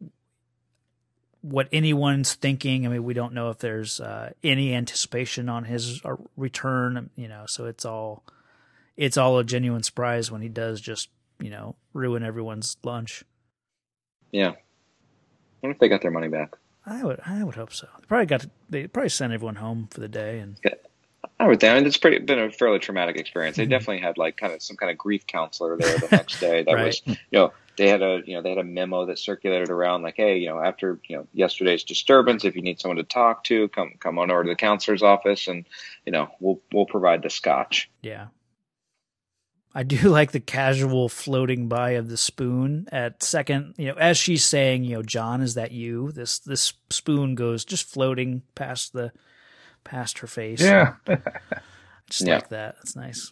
what 1.41 1.69
anyone's 1.71 2.33
thinking. 2.33 2.85
I 2.85 2.89
mean, 2.89 3.03
we 3.03 3.13
don't 3.13 3.33
know 3.33 3.49
if 3.49 3.59
there's 3.59 4.01
uh, 4.01 4.31
any 4.43 4.73
anticipation 4.73 5.49
on 5.49 5.65
his 5.65 6.03
uh, 6.03 6.15
return, 6.35 7.09
you 7.15 7.27
know, 7.27 7.45
so 7.47 7.65
it's 7.65 7.85
all 7.85 8.23
it's 8.95 9.17
all 9.17 9.37
a 9.37 9.43
genuine 9.43 9.83
surprise 9.83 10.31
when 10.31 10.41
he 10.41 10.49
does 10.49 10.81
just, 10.81 11.09
you 11.39 11.49
know, 11.49 11.75
ruin 11.93 12.23
everyone's 12.23 12.77
lunch. 12.83 13.23
Yeah. 14.31 14.49
I 14.49 14.55
wonder 15.61 15.75
if 15.75 15.79
they 15.79 15.89
got 15.89 16.01
their 16.01 16.11
money 16.11 16.27
back. 16.27 16.57
I 16.87 17.03
would, 17.03 17.19
I 17.25 17.43
would 17.43 17.55
hope 17.55 17.73
so. 17.73 17.87
They 17.99 18.05
probably 18.07 18.25
got, 18.27 18.41
to, 18.41 18.49
they 18.69 18.87
probably 18.87 19.09
sent 19.09 19.33
everyone 19.33 19.55
home 19.55 19.89
for 19.91 19.99
the 19.99 20.07
day, 20.07 20.39
and 20.39 20.55
yeah. 20.63 20.75
I 21.39 21.47
would 21.47 21.59
think. 21.59 21.71
I 21.71 21.75
mean, 21.75 21.85
it's 21.85 21.97
pretty 21.97 22.19
been 22.19 22.39
a 22.39 22.51
fairly 22.51 22.79
traumatic 22.79 23.17
experience. 23.17 23.57
They 23.57 23.63
mm-hmm. 23.63 23.71
definitely 23.71 23.99
had 23.99 24.17
like 24.17 24.37
kind 24.37 24.53
of 24.53 24.63
some 24.63 24.77
kind 24.77 24.89
of 24.89 24.97
grief 24.97 25.27
counselor 25.27 25.77
there 25.77 25.97
the 25.99 26.07
next 26.11 26.39
day. 26.39 26.63
That 26.63 26.73
right. 26.73 26.85
was, 26.85 27.01
you 27.05 27.15
know, 27.33 27.53
they 27.75 27.89
had 27.89 28.01
a, 28.01 28.21
you 28.25 28.35
know, 28.35 28.41
they 28.41 28.49
had 28.49 28.57
a 28.57 28.63
memo 28.63 29.05
that 29.05 29.19
circulated 29.19 29.69
around 29.69 30.01
like, 30.01 30.15
hey, 30.17 30.37
you 30.37 30.47
know, 30.47 30.59
after 30.59 30.97
you 31.07 31.17
know 31.17 31.27
yesterday's 31.33 31.83
disturbance, 31.83 32.45
if 32.45 32.55
you 32.55 32.61
need 32.61 32.79
someone 32.79 32.97
to 32.97 33.03
talk 33.03 33.43
to, 33.45 33.67
come 33.67 33.93
come 33.99 34.17
on 34.17 34.31
over 34.31 34.43
to 34.43 34.49
the 34.49 34.55
counselor's 34.55 35.03
office, 35.03 35.47
and 35.47 35.65
you 36.05 36.11
know, 36.11 36.29
we'll 36.39 36.59
we'll 36.71 36.85
provide 36.85 37.21
the 37.21 37.29
scotch. 37.29 37.89
Yeah. 38.01 38.27
I 39.73 39.83
do 39.83 39.97
like 40.09 40.31
the 40.31 40.39
casual 40.39 41.09
floating 41.09 41.67
by 41.67 41.91
of 41.91 42.09
the 42.09 42.17
spoon 42.17 42.87
at 42.91 43.21
second, 43.23 43.75
you 43.77 43.87
know, 43.87 43.93
as 43.93 44.17
she's 44.17 44.43
saying, 44.43 44.83
you 44.83 44.95
know, 44.95 45.03
John, 45.03 45.41
is 45.41 45.53
that 45.55 45.71
you? 45.71 46.11
This 46.11 46.39
this 46.39 46.73
spoon 46.89 47.35
goes 47.35 47.65
just 47.65 47.87
floating 47.87 48.43
past 48.55 48.93
the 48.93 49.11
past 49.83 50.19
her 50.19 50.27
face. 50.27 50.61
Yeah. 50.61 50.95
just 52.09 52.25
yeah. 52.25 52.35
like 52.35 52.49
that. 52.49 52.75
That's 52.77 52.95
nice. 52.95 53.31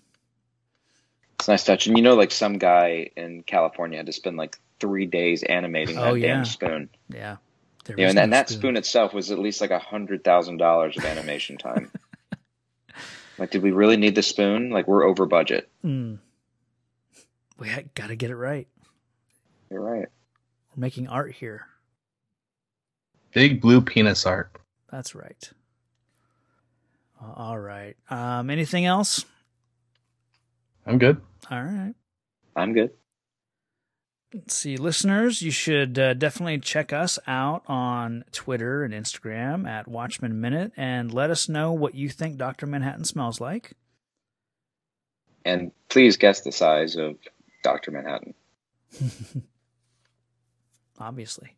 It's 1.39 1.48
nice 1.48 1.63
touch. 1.63 1.88
And 1.88 1.98
you 1.98 2.04
know, 2.04 2.15
like 2.15 2.32
some 2.32 2.58
guy 2.58 3.10
in 3.15 3.43
California 3.43 3.98
had 3.98 4.06
to 4.06 4.13
spend 4.13 4.38
like 4.38 4.58
three 4.80 5.06
days 5.06 5.43
animating 5.43 5.95
that 5.95 6.08
oh, 6.08 6.13
yeah. 6.13 6.28
damn 6.28 6.45
spoon. 6.45 6.89
Yeah. 7.10 7.38
There 7.86 8.00
yeah, 8.00 8.08
and, 8.08 8.15
no 8.15 8.21
and 8.24 8.34
that 8.34 8.50
spoon. 8.50 8.60
spoon 8.60 8.78
itself 8.78 9.13
was 9.13 9.32
at 9.32 9.39
least 9.39 9.62
like 9.62 9.71
a 9.71 9.80
hundred 9.80 10.24
thousand 10.24 10.58
dollars 10.58 10.98
of 10.98 11.06
animation 11.06 11.58
time. 11.58 11.91
like, 13.38 13.52
did 13.52 13.62
we 13.62 13.71
really 13.71 13.98
need 13.98 14.15
the 14.15 14.24
spoon? 14.24 14.71
Like, 14.71 14.88
we're 14.88 15.04
over 15.04 15.26
budget. 15.26 15.69
Mm 15.84 16.19
we 17.58 17.70
got 17.96 18.08
to 18.08 18.15
get 18.15 18.30
it 18.30 18.36
right. 18.36 18.68
You're 19.70 19.82
right. 19.82 20.08
We're 20.76 20.82
making 20.82 21.08
art 21.08 21.34
here. 21.34 21.68
Big 23.34 23.62
blue 23.62 23.82
penis 23.82 24.26
art. 24.26 24.52
That's 24.91 25.15
right. 25.15 25.50
All 27.22 27.58
right. 27.58 27.96
Um, 28.10 28.50
anything 28.50 28.86
else? 28.86 29.26
I'm 30.86 30.98
good. 30.98 31.20
All 31.50 31.63
right. 31.63 31.94
I'm 32.56 32.74
good. 32.74 32.91
Let's 34.34 34.54
see, 34.54 34.76
listeners, 34.76 35.41
you 35.41 35.52
should 35.52 35.98
uh, 35.98 36.13
definitely 36.13 36.60
check 36.60 36.91
us 36.91 37.18
out 37.26 37.63
on 37.68 38.26
Twitter 38.34 38.84
and 38.84 38.94
Instagram 38.94 39.65
at 39.65 39.88
Watchmen 39.88 40.41
Minute 40.41 40.74
and 40.76 41.13
let 41.13 41.30
us 41.30 41.48
know 41.48 41.72
what 41.72 41.96
you 41.96 42.10
think 42.10 42.36
Dr. 42.36 42.65
Manhattan 42.68 43.06
smells 43.06 43.39
like. 43.39 43.74
And 45.46 45.72
please 45.88 46.18
guess 46.18 46.41
the 46.41 46.52
size 46.52 46.98
of 46.98 47.15
Dr. 47.65 47.89
Manhattan. 47.89 48.36
Obviously. 50.99 51.58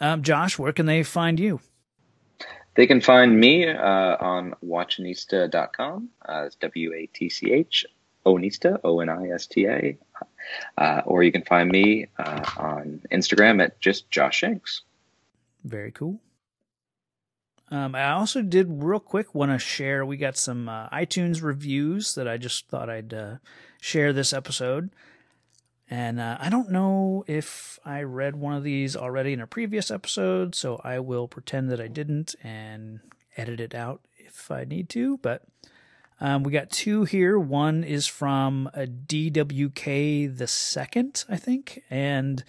Um, 0.00 0.22
Josh, 0.22 0.60
where 0.60 0.72
can 0.72 0.86
they 0.86 1.02
find 1.02 1.40
you? 1.40 1.60
They 2.76 2.86
can 2.86 3.00
find 3.00 3.38
me 3.38 3.68
uh, 3.68 4.16
on 4.20 4.54
watchonista.com. 4.64 6.08
Uh, 6.28 6.44
it's 6.46 6.54
W 6.56 6.92
A 6.94 7.06
T 7.06 7.28
C 7.28 7.52
H, 7.52 7.84
Onista, 8.24 8.78
O 8.84 9.00
N 9.00 9.08
I 9.08 9.30
S 9.30 9.48
T 9.48 9.66
A. 9.66 9.98
Uh, 10.78 11.02
or 11.04 11.24
you 11.24 11.32
can 11.32 11.42
find 11.42 11.68
me 11.68 12.06
uh, 12.16 12.44
on 12.56 13.00
Instagram 13.10 13.60
at 13.60 13.80
just 13.80 14.08
Josh 14.08 14.38
Shanks. 14.38 14.82
Very 15.64 15.90
cool. 15.90 16.20
Um, 17.72 17.96
I 17.96 18.12
also 18.12 18.40
did 18.40 18.66
real 18.68 19.00
quick 19.00 19.34
want 19.34 19.50
to 19.50 19.58
share. 19.58 20.06
We 20.06 20.16
got 20.16 20.36
some 20.36 20.68
uh, 20.68 20.88
iTunes 20.90 21.42
reviews 21.42 22.14
that 22.14 22.28
I 22.28 22.36
just 22.36 22.68
thought 22.68 22.88
I'd 22.88 23.12
uh, 23.12 23.36
share 23.84 24.14
this 24.14 24.32
episode. 24.32 24.88
And 25.90 26.18
uh, 26.18 26.38
I 26.40 26.48
don't 26.48 26.70
know 26.70 27.22
if 27.26 27.78
I 27.84 28.00
read 28.00 28.34
one 28.34 28.54
of 28.54 28.64
these 28.64 28.96
already 28.96 29.34
in 29.34 29.42
a 29.42 29.46
previous 29.46 29.90
episode, 29.90 30.54
so 30.54 30.80
I 30.82 31.00
will 31.00 31.28
pretend 31.28 31.70
that 31.70 31.82
I 31.82 31.88
didn't 31.88 32.34
and 32.42 33.00
edit 33.36 33.60
it 33.60 33.74
out 33.74 34.00
if 34.16 34.50
I 34.50 34.64
need 34.64 34.88
to. 34.90 35.18
But 35.18 35.42
um, 36.18 36.44
we 36.44 36.50
got 36.50 36.70
two 36.70 37.04
here. 37.04 37.38
One 37.38 37.84
is 37.84 38.06
from 38.06 38.70
a 38.72 38.86
DWK 38.86 40.34
the 40.34 40.46
second, 40.46 41.26
I 41.28 41.36
think, 41.36 41.82
and 41.90 42.42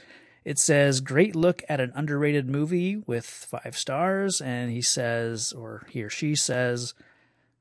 it 0.46 0.58
says, 0.58 1.02
Great 1.02 1.36
look 1.36 1.64
at 1.68 1.82
an 1.82 1.92
underrated 1.96 2.50
movie 2.50 3.04
with 3.06 3.26
five 3.26 3.78
stars. 3.78 4.40
And 4.40 4.72
he 4.72 4.82
says, 4.82 5.52
or 5.52 5.86
he 5.90 6.02
or 6.02 6.10
she 6.10 6.34
says, 6.36 6.94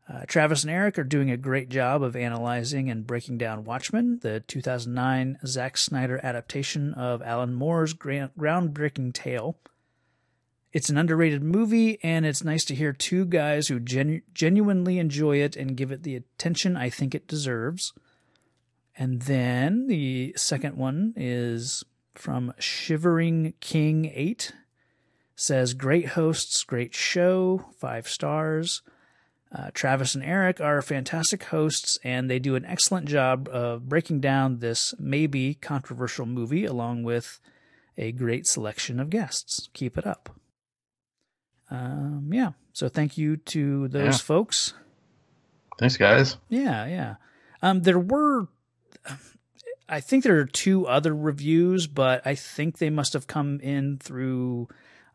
uh, 0.09 0.25
Travis 0.27 0.63
and 0.63 0.71
Eric 0.71 0.99
are 0.99 1.05
doing 1.05 1.31
a 1.31 1.37
great 1.37 1.71
job 1.71 2.03
of 2.03 2.15
analyzing 2.15 2.91
and 2.91 3.07
breaking 3.07 3.39
down 3.39 3.65
Watchmen, 3.65 4.19
the 4.21 4.41
2009 4.41 5.39
Zack 5.47 5.79
Snyder 5.79 6.21
adaptation 6.23 6.93
of 6.95 7.23
Alan 7.23 7.55
Moore's 7.55 7.95
groundbreaking 7.95 9.15
tale. 9.15 9.57
It's 10.75 10.91
an 10.91 10.99
underrated 10.99 11.43
movie, 11.43 11.99
and 12.03 12.27
it's 12.27 12.45
nice 12.45 12.65
to 12.67 12.75
hear 12.75 12.93
two 12.93 13.25
guys 13.25 13.69
who 13.69 13.81
genu- 13.81 14.23
genuinely 14.35 14.99
enjoy 14.99 15.39
it 15.39 15.57
and 15.57 15.77
give 15.77 15.91
it 15.91 16.03
the 16.03 16.17
attention 16.17 16.77
I 16.77 16.91
think 16.91 17.15
it 17.15 17.29
deserves. 17.29 17.95
And 18.99 19.23
then 19.23 19.87
the 19.87 20.35
second 20.37 20.77
one 20.77 21.15
is 21.17 21.83
from 22.15 22.53
Shivering 22.59 23.55
King 23.61 24.11
8 24.13 24.53
says 25.37 25.75
great 25.75 26.09
hosts, 26.09 26.63
great 26.63 26.95
show, 26.95 27.65
5 27.79 28.09
stars. 28.09 28.83
Uh, 29.53 29.71
Travis 29.73 30.15
and 30.15 30.25
Eric 30.25 30.61
are 30.61 30.83
fantastic 30.83 31.45
hosts, 31.45 31.99
and 32.03 32.29
they 32.29 32.39
do 32.39 32.57
an 32.57 32.65
excellent 32.65 33.07
job 33.07 33.49
of 33.53 33.89
breaking 33.89 34.21
down 34.21 34.59
this 34.59 34.95
maybe 34.99 35.55
controversial 35.55 36.27
movie 36.27 36.65
along 36.65 37.05
with 37.05 37.41
a 37.97 38.11
great 38.13 38.47
selection 38.47 38.99
of 38.99 39.11
guests. 39.11 39.69
Keep 39.73 39.97
it 39.97 40.07
up. 40.07 40.31
Um, 41.71 42.31
yeah. 42.33 42.53
So 42.73 42.89
thank 42.89 43.17
you 43.17 43.37
to 43.37 43.89
those 43.89 44.19
yeah. 44.19 44.25
folks. 44.25 44.75
Thanks, 45.79 45.97
guys. 45.97 46.37
Yeah, 46.49 46.87
yeah. 46.87 47.15
Um, 47.63 47.83
there 47.83 47.99
were 47.99 48.49
I 49.89 50.01
think 50.01 50.25
there 50.25 50.39
are 50.39 50.47
two 50.47 50.87
other 50.87 51.15
reviews, 51.15 51.87
but 51.87 52.27
I 52.27 52.35
think 52.35 52.79
they 52.79 52.91
must 52.91 53.13
have 53.13 53.27
come 53.27 53.61
in 53.61 53.99
through 53.99 54.69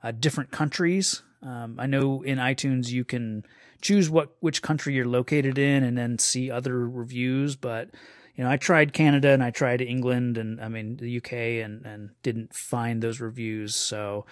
uh, 0.03 0.11
different 0.11 0.51
countries. 0.51 1.23
Um, 1.41 1.77
I 1.79 1.85
know 1.85 2.21
in 2.21 2.37
iTunes 2.37 2.89
you 2.89 3.05
can 3.05 3.45
choose 3.81 4.09
what 4.09 4.35
which 4.39 4.61
country 4.61 4.93
you're 4.93 5.07
located 5.07 5.57
in 5.57 5.83
and 5.83 5.97
then 5.97 6.19
see 6.19 6.51
other 6.51 6.87
reviews, 6.87 7.55
but 7.55 7.89
you 8.35 8.43
know 8.43 8.49
I 8.49 8.57
tried 8.57 8.93
Canada 8.93 9.29
and 9.29 9.43
I 9.43 9.51
tried 9.51 9.81
England 9.81 10.37
and 10.37 10.59
I 10.61 10.67
mean 10.67 10.97
the 10.97 11.17
UK 11.17 11.33
and 11.63 11.85
and 11.85 12.09
didn't 12.23 12.53
find 12.53 13.01
those 13.01 13.21
reviews. 13.21 13.75
So 13.75 14.25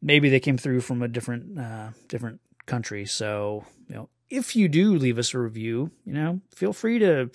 maybe 0.00 0.28
they 0.28 0.40
came 0.40 0.58
through 0.58 0.80
from 0.82 1.02
a 1.02 1.08
different 1.08 1.58
uh, 1.58 1.90
different 2.08 2.40
country. 2.66 3.04
So 3.04 3.64
you 3.88 3.96
know 3.96 4.08
if 4.30 4.54
you 4.54 4.68
do 4.68 4.96
leave 4.96 5.18
us 5.18 5.34
a 5.34 5.38
review, 5.38 5.90
you 6.04 6.12
know 6.12 6.40
feel 6.54 6.72
free 6.72 6.98
to 7.00 7.30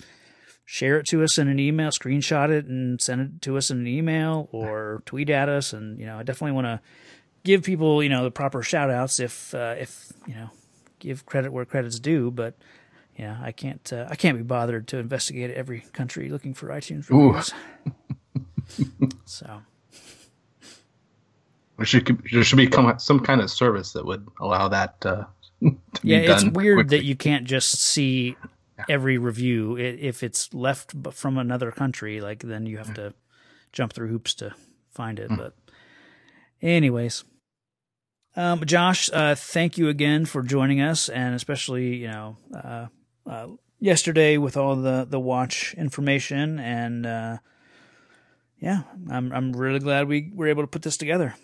share 0.70 0.98
it 0.98 1.06
to 1.06 1.22
us 1.22 1.38
in 1.38 1.48
an 1.48 1.58
email, 1.58 1.88
screenshot 1.88 2.50
it 2.50 2.66
and 2.66 3.00
send 3.00 3.22
it 3.22 3.40
to 3.40 3.56
us 3.56 3.70
in 3.70 3.78
an 3.78 3.86
email 3.86 4.50
or 4.52 5.02
tweet 5.06 5.30
at 5.30 5.48
us. 5.48 5.72
And, 5.72 5.98
you 5.98 6.04
know, 6.04 6.18
I 6.18 6.22
definitely 6.22 6.52
want 6.52 6.66
to 6.66 6.80
give 7.48 7.62
people, 7.62 8.02
you 8.02 8.10
know, 8.10 8.24
the 8.24 8.30
proper 8.30 8.62
shout 8.62 8.90
outs 8.90 9.18
if, 9.18 9.54
uh, 9.54 9.74
if, 9.78 10.12
you 10.26 10.34
know, 10.34 10.50
give 10.98 11.24
credit 11.24 11.50
where 11.50 11.64
credit's 11.64 11.98
due. 11.98 12.30
But, 12.30 12.54
yeah, 13.16 13.38
I 13.42 13.52
can't, 13.52 13.90
uh, 13.90 14.06
I 14.10 14.16
can't 14.16 14.36
be 14.36 14.42
bothered 14.42 14.86
to 14.88 14.98
investigate 14.98 15.50
every 15.52 15.80
country 15.94 16.28
looking 16.28 16.52
for 16.52 16.68
iTunes 16.68 17.08
reviews. 17.08 17.54
so. 19.24 19.62
There 21.78 21.86
should, 21.86 22.22
there 22.30 22.44
should 22.44 22.56
be 22.56 22.70
some 22.98 23.20
kind 23.20 23.40
of 23.40 23.50
service 23.50 23.92
that 23.92 24.04
would 24.04 24.28
allow 24.40 24.68
that 24.68 25.06
uh, 25.06 25.24
yeah, 26.02 26.18
it's 26.18 26.44
weird 26.44 26.76
quickly. 26.76 26.98
that 26.98 27.04
you 27.04 27.16
can't 27.16 27.46
just 27.46 27.80
see 27.80 28.36
every 28.90 29.16
review. 29.16 29.78
If 29.78 30.22
it's 30.22 30.52
left 30.52 30.94
from 31.12 31.38
another 31.38 31.72
country, 31.72 32.20
like 32.20 32.40
then 32.40 32.66
you 32.66 32.76
have 32.76 32.92
to 32.94 33.14
jump 33.72 33.94
through 33.94 34.08
hoops 34.08 34.34
to 34.34 34.54
find 34.90 35.18
it. 35.18 35.30
Mm. 35.30 35.38
But, 35.38 35.54
anyways, 36.60 37.24
um, 38.36 38.64
Josh, 38.64 39.10
uh, 39.12 39.34
thank 39.34 39.78
you 39.78 39.88
again 39.88 40.26
for 40.26 40.42
joining 40.42 40.80
us, 40.80 41.08
and 41.08 41.34
especially 41.34 41.96
you 41.96 42.08
know 42.08 42.36
uh, 42.54 42.86
uh, 43.26 43.48
yesterday 43.80 44.38
with 44.38 44.56
all 44.56 44.76
the 44.76 45.06
the 45.08 45.20
watch 45.20 45.74
information, 45.76 46.58
and 46.58 47.06
uh, 47.06 47.38
yeah, 48.60 48.82
I'm 49.10 49.32
I'm 49.32 49.52
really 49.52 49.80
glad 49.80 50.08
we 50.08 50.30
were 50.34 50.48
able 50.48 50.62
to 50.62 50.68
put 50.68 50.82
this 50.82 50.96
together. 50.96 51.34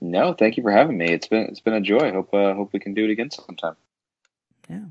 No, 0.00 0.32
thank 0.32 0.56
you 0.56 0.62
for 0.62 0.72
having 0.72 0.98
me. 0.98 1.06
It's 1.06 1.28
been 1.28 1.44
it's 1.44 1.60
been 1.60 1.74
a 1.74 1.80
joy. 1.80 2.12
Hope 2.12 2.34
uh, 2.34 2.54
hope 2.54 2.72
we 2.72 2.80
can 2.80 2.94
do 2.94 3.04
it 3.04 3.10
again 3.10 3.30
sometime. 3.30 3.76
Yeah. 4.68 4.84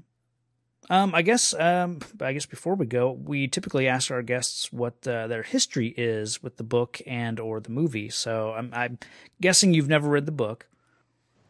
Um, 0.90 1.14
I 1.14 1.22
guess 1.22 1.54
um, 1.54 2.00
I 2.20 2.34
guess 2.34 2.46
before 2.46 2.76
we 2.76 2.86
go, 2.86 3.12
we 3.12 3.48
typically 3.48 3.88
ask 3.88 4.12
our 4.12 4.22
guests 4.22 4.74
what 4.74 5.08
uh, 5.08 5.28
their 5.28 5.44
history 5.44 5.94
is 5.98 6.42
with 6.42 6.58
the 6.58 6.64
book 6.64 7.02
and 7.06 7.40
or 7.40 7.60
the 7.60 7.70
movie. 7.70 8.10
So 8.10 8.54
I'm, 8.54 8.72
I'm 8.74 9.00
guessing 9.40 9.74
you've 9.74 9.88
never 9.88 10.10
read 10.10 10.26
the 10.26 10.32
book. 10.32 10.68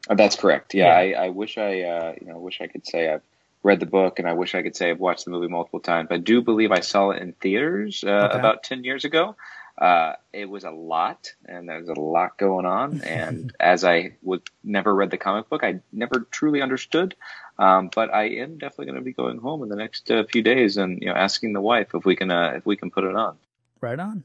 Oh, 0.09 0.15
that's 0.15 0.35
correct. 0.35 0.73
Yeah, 0.73 1.01
yeah. 1.01 1.19
I, 1.19 1.25
I, 1.25 1.29
wish 1.29 1.57
I 1.57 1.81
uh, 1.81 2.13
you 2.19 2.27
know 2.27 2.39
wish 2.39 2.61
I 2.61 2.67
could 2.67 2.85
say 2.85 3.11
I've 3.11 3.21
read 3.63 3.79
the 3.79 3.85
book, 3.85 4.19
and 4.19 4.27
I 4.27 4.33
wish 4.33 4.55
I 4.55 4.61
could 4.63 4.75
say 4.75 4.89
I've 4.89 4.99
watched 4.99 5.25
the 5.25 5.31
movie 5.31 5.47
multiple 5.47 5.79
times. 5.79 6.09
I 6.11 6.17
do 6.17 6.41
believe 6.41 6.71
I 6.71 6.79
saw 6.79 7.11
it 7.11 7.21
in 7.21 7.33
theaters 7.33 8.03
uh, 8.03 8.29
okay. 8.29 8.39
about 8.39 8.63
ten 8.63 8.83
years 8.83 9.05
ago. 9.05 9.35
Uh, 9.77 10.13
it 10.33 10.49
was 10.49 10.63
a 10.63 10.71
lot, 10.71 11.33
and 11.45 11.67
there 11.67 11.79
was 11.79 11.89
a 11.89 11.99
lot 11.99 12.37
going 12.37 12.65
on. 12.65 13.01
And 13.05 13.55
as 13.59 13.83
I 13.83 14.15
would 14.21 14.43
never 14.63 14.93
read 14.93 15.11
the 15.11 15.17
comic 15.17 15.49
book, 15.49 15.63
I 15.63 15.79
never 15.91 16.27
truly 16.31 16.61
understood. 16.61 17.15
Um, 17.57 17.89
but 17.93 18.13
I 18.13 18.25
am 18.29 18.57
definitely 18.57 18.85
going 18.85 18.97
to 18.97 19.01
be 19.01 19.13
going 19.13 19.37
home 19.37 19.63
in 19.63 19.69
the 19.69 19.75
next 19.75 20.09
uh, 20.09 20.23
few 20.23 20.41
days, 20.41 20.77
and 20.77 20.99
you 21.01 21.07
know, 21.07 21.13
asking 21.15 21.53
the 21.53 21.61
wife 21.61 21.93
if 21.93 22.05
we 22.05 22.15
can 22.15 22.31
uh, 22.31 22.53
if 22.55 22.65
we 22.65 22.75
can 22.75 22.91
put 22.91 23.03
it 23.03 23.15
on. 23.15 23.37
Right 23.79 23.99
on. 23.99 24.23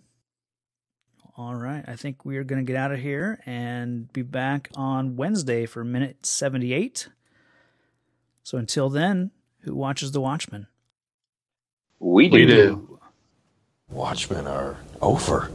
All 1.38 1.55
right, 1.55 1.85
I 1.87 1.96
think 1.96 2.25
we 2.25 2.38
are 2.38 2.44
going 2.44 2.64
to 2.64 2.72
get 2.72 2.79
out 2.79 2.92
of 2.92 2.99
here 2.99 3.40
and 3.44 4.11
be 4.11 4.22
back 4.22 4.70
on 4.75 5.16
Wednesday 5.16 5.66
for 5.66 5.85
minute 5.85 6.25
seventy-eight. 6.25 7.09
So 8.42 8.57
until 8.57 8.88
then, 8.88 9.33
who 9.61 9.75
watches 9.75 10.12
The 10.12 10.20
Watchmen? 10.22 10.66
We 11.99 12.29
do. 12.29 12.37
We 12.37 12.46
do. 12.46 13.01
Watchmen 13.90 14.46
are 14.46 14.79
over. 15.03 15.51